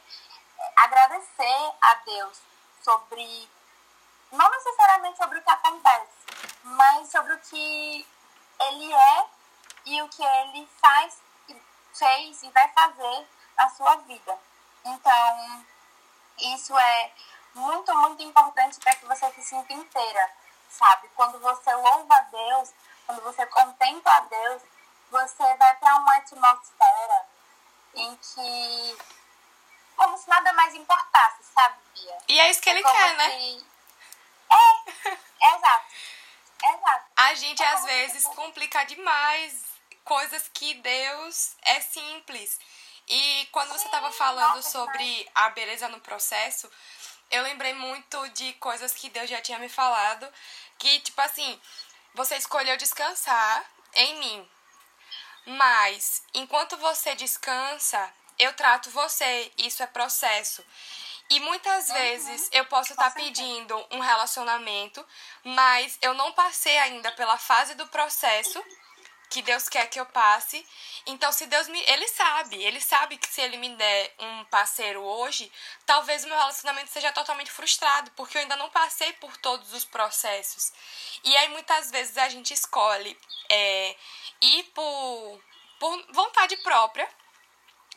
agradecer 0.76 1.74
a 1.82 1.96
Deus 2.06 2.42
sobre, 2.84 3.50
não 4.32 4.50
necessariamente 4.52 5.18
sobre 5.18 5.40
o 5.40 5.44
que 5.44 5.52
acontece, 5.52 6.18
mas 6.64 7.10
sobre 7.10 7.34
o 7.34 7.40
que 7.40 8.08
Ele 8.60 8.94
é 8.94 9.26
e 9.86 10.02
o 10.02 10.10
que 10.10 10.24
Ele 10.24 10.68
faz, 10.82 11.22
fez 11.94 12.44
e 12.44 12.50
vai 12.52 12.68
fazer 12.70 13.28
na 13.58 13.70
sua 13.70 13.96
vida. 13.98 14.38
Então, 14.86 15.66
isso 16.38 16.78
é 16.78 17.12
muito, 17.56 17.94
muito 17.96 18.22
importante 18.22 18.80
para 18.80 18.96
que 18.96 19.06
você 19.06 19.32
se 19.34 19.42
sinta 19.44 19.74
inteira, 19.74 20.32
sabe? 20.70 21.10
Quando 21.16 21.40
você 21.40 21.74
louva 21.74 22.16
a 22.16 22.22
Deus, 22.22 22.74
quando 23.06 23.22
você 23.24 23.46
contempla 23.48 24.16
a 24.16 24.20
Deus, 24.22 24.62
você 25.10 25.56
vai 25.56 25.76
para 25.76 25.96
uma 25.98 26.16
atmosfera 26.18 27.26
em 27.96 28.16
que. 28.18 28.98
Como 29.98 30.18
se 30.18 30.30
nada 30.30 30.54
mais 30.54 30.74
importasse, 30.76 31.44
sabe, 31.54 31.76
Bia? 31.94 32.18
E 32.30 32.40
é 32.40 32.50
isso 32.52 32.62
que 32.62 32.70
ele 32.70 32.82
como 32.82 32.96
quer, 32.96 33.16
né? 33.18 33.30
se- 33.32 33.66
É, 34.50 35.56
exato. 35.56 35.86
Exato. 36.64 37.06
A 37.18 37.34
gente 37.34 37.62
É 37.62 37.68
às 37.68 37.74
como 37.82 37.88
se 37.88 37.94
vezes 37.94 38.24
fosse- 38.24 38.36
complica 38.36 38.84
demais 38.86 39.66
coisas 40.06 40.48
que 40.54 40.74
Deus 40.76 41.56
é 41.64 41.82
simples. 41.82 42.60
E 43.08 43.48
quando 43.52 43.70
você 43.70 43.86
estava 43.86 44.12
Sim, 44.12 44.18
falando 44.18 44.56
nossa, 44.56 44.70
sobre 44.70 45.30
a 45.36 45.50
beleza 45.50 45.88
no 45.90 46.00
processo, 46.00 46.70
eu 47.32 47.44
lembrei 47.44 47.74
muito 47.74 48.28
de 48.30 48.54
coisas 48.54 48.94
que 48.94 49.10
Deus 49.10 49.30
já 49.30 49.42
tinha 49.42 49.60
me 49.60 49.70
falado, 49.70 50.28
que 50.78 51.00
tipo 51.02 51.20
assim, 51.22 51.60
você 52.14 52.36
escolheu 52.38 52.76
descansar 52.78 53.66
em 53.94 54.16
mim. 54.20 54.50
Mas 55.46 56.24
enquanto 56.34 56.76
você 56.78 57.16
descansa, 57.16 58.14
eu 58.40 58.54
trato 58.54 58.90
você, 58.92 59.52
isso 59.58 59.82
é 59.84 59.88
processo. 59.88 60.64
E 61.30 61.40
muitas 61.42 61.90
vezes 61.90 62.50
eu 62.54 62.66
posso 62.66 62.94
estar 62.94 63.12
certeza. 63.12 63.28
pedindo 63.28 63.88
um 63.92 64.00
relacionamento, 64.00 65.06
mas 65.44 65.98
eu 66.02 66.14
não 66.14 66.32
passei 66.32 66.78
ainda 66.78 67.12
pela 67.12 67.38
fase 67.38 67.76
do 67.76 67.86
processo 67.88 68.64
que 69.30 69.42
Deus 69.42 69.68
quer 69.68 69.88
que 69.88 70.00
eu 70.00 70.06
passe. 70.06 70.66
Então, 71.06 71.32
se 71.32 71.46
Deus 71.48 71.68
me. 71.68 71.82
Ele 71.82 72.08
sabe, 72.08 72.64
ele 72.64 72.80
sabe 72.80 73.18
que 73.18 73.28
se 73.28 73.42
ele 73.42 73.58
me 73.58 73.76
der 73.76 74.16
um 74.20 74.46
parceiro 74.46 75.02
hoje, 75.02 75.52
talvez 75.86 76.24
o 76.24 76.28
meu 76.28 76.38
relacionamento 76.38 76.92
seja 76.92 77.12
totalmente 77.12 77.52
frustrado, 77.52 78.10
porque 78.12 78.38
eu 78.38 78.42
ainda 78.42 78.56
não 78.56 78.70
passei 78.70 79.12
por 79.14 79.36
todos 79.38 79.74
os 79.74 79.84
processos. 79.84 80.72
E 81.24 81.36
aí, 81.36 81.50
muitas 81.50 81.92
vezes, 81.92 82.18
a 82.18 82.30
gente 82.30 82.54
escolhe 82.54 83.18
é, 83.50 83.96
ir 84.42 84.64
por, 84.74 85.42
por 85.80 86.14
vontade 86.14 86.56
própria 86.58 87.08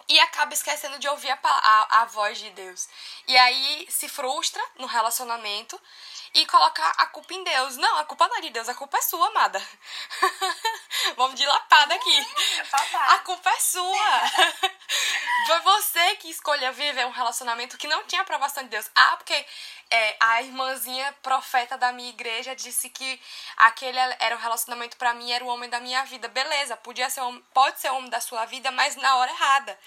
e 0.08 0.18
acaba 0.20 0.54
esquecendo 0.54 0.98
de 0.98 1.08
ouvir 1.08 1.30
a, 1.30 1.38
a, 1.42 2.02
a 2.02 2.04
voz 2.06 2.38
de 2.38 2.50
Deus. 2.50 2.88
E 3.26 3.36
aí 3.36 3.86
se 3.88 4.08
frustra 4.08 4.62
no 4.78 4.86
relacionamento 4.86 5.80
e 6.34 6.46
coloca 6.46 6.82
a 6.98 7.06
culpa 7.06 7.34
em 7.34 7.42
Deus. 7.42 7.76
Não, 7.76 7.98
a 7.98 8.04
culpa 8.04 8.28
não 8.28 8.36
é 8.36 8.40
de 8.40 8.50
Deus, 8.50 8.68
a 8.68 8.74
culpa 8.74 8.98
é 8.98 9.02
sua, 9.02 9.26
amada. 9.28 9.60
Vamos 11.16 11.38
dilatar 11.38 11.88
daqui. 11.88 12.26
A 13.08 13.18
culpa 13.18 13.50
é 13.50 13.60
sua. 13.60 14.20
Foi 15.46 15.60
você 15.60 16.16
que 16.16 16.30
escolheu 16.30 16.72
viver 16.72 17.06
um 17.06 17.10
relacionamento 17.10 17.76
que 17.76 17.88
não 17.88 18.04
tinha 18.04 18.22
aprovação 18.22 18.62
de 18.62 18.68
Deus. 18.68 18.88
Ah, 18.94 19.16
porque 19.16 19.46
é, 19.90 20.16
a 20.20 20.42
irmãzinha 20.42 21.12
profeta 21.22 21.76
da 21.76 21.92
minha 21.92 22.10
igreja 22.10 22.54
disse 22.54 22.88
que 22.88 23.20
aquele 23.56 23.98
era 23.98 24.36
o 24.36 24.38
relacionamento 24.38 24.96
pra 24.96 25.14
mim, 25.14 25.32
era 25.32 25.44
o 25.44 25.48
homem 25.48 25.68
da 25.68 25.80
minha 25.80 26.04
vida. 26.04 26.28
Beleza, 26.28 26.76
podia 26.76 27.10
ser, 27.10 27.22
pode 27.52 27.80
ser 27.80 27.90
o 27.90 27.96
homem 27.96 28.10
da 28.10 28.20
sua 28.20 28.44
vida, 28.44 28.70
mas 28.70 28.94
na 28.96 29.16
hora 29.16 29.30
errada. 29.30 29.78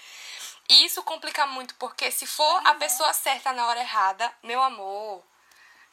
E 0.68 0.84
isso 0.84 1.02
complica 1.02 1.46
muito, 1.46 1.74
porque 1.76 2.10
se 2.10 2.26
for 2.26 2.66
a 2.66 2.74
pessoa 2.74 3.12
certa 3.12 3.52
na 3.52 3.66
hora 3.66 3.80
errada, 3.80 4.32
meu 4.42 4.62
amor, 4.62 5.22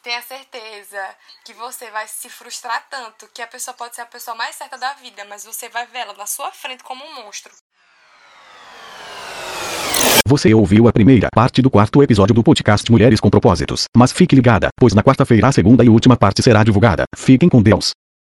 tenha 0.02 0.22
certeza 0.22 0.98
que 1.46 1.54
você 1.54 1.90
vai 1.92 2.08
se 2.08 2.30
frustrar 2.30 2.88
tanto 2.90 3.28
que 3.34 3.42
a 3.42 3.48
pessoa 3.48 3.74
pode 3.74 3.96
ser 3.96 4.02
a 4.02 4.06
pessoa 4.06 4.36
mais 4.36 4.56
certa 4.56 4.78
da 4.78 4.94
vida, 4.94 5.26
mas 5.26 5.46
você 5.46 5.70
vai 5.70 5.86
ver 5.88 6.00
ela 6.00 6.14
na 6.14 6.26
sua 6.26 6.52
frente 6.52 6.84
como 6.84 7.04
um 7.04 7.24
monstro. 7.24 7.52
Você 10.28 10.54
ouviu 10.54 10.88
a 10.88 10.94
primeira 10.94 11.28
parte 11.34 11.62
do 11.62 11.70
quarto 11.70 12.02
episódio 12.02 12.34
do 12.34 12.44
podcast 12.44 12.90
Mulheres 12.92 13.20
com 13.20 13.30
Propósitos. 13.30 13.84
Mas 13.96 14.12
fique 14.12 14.36
ligada, 14.36 14.70
pois 14.80 14.94
na 14.94 15.04
quarta-feira 15.04 15.48
a 15.48 15.52
segunda 15.52 15.84
e 15.84 15.90
última 15.90 16.16
parte 16.16 16.42
será 16.42 16.64
divulgada. 16.64 17.04
Fiquem 17.16 17.50
com 17.50 17.62
Deus. 17.62 17.92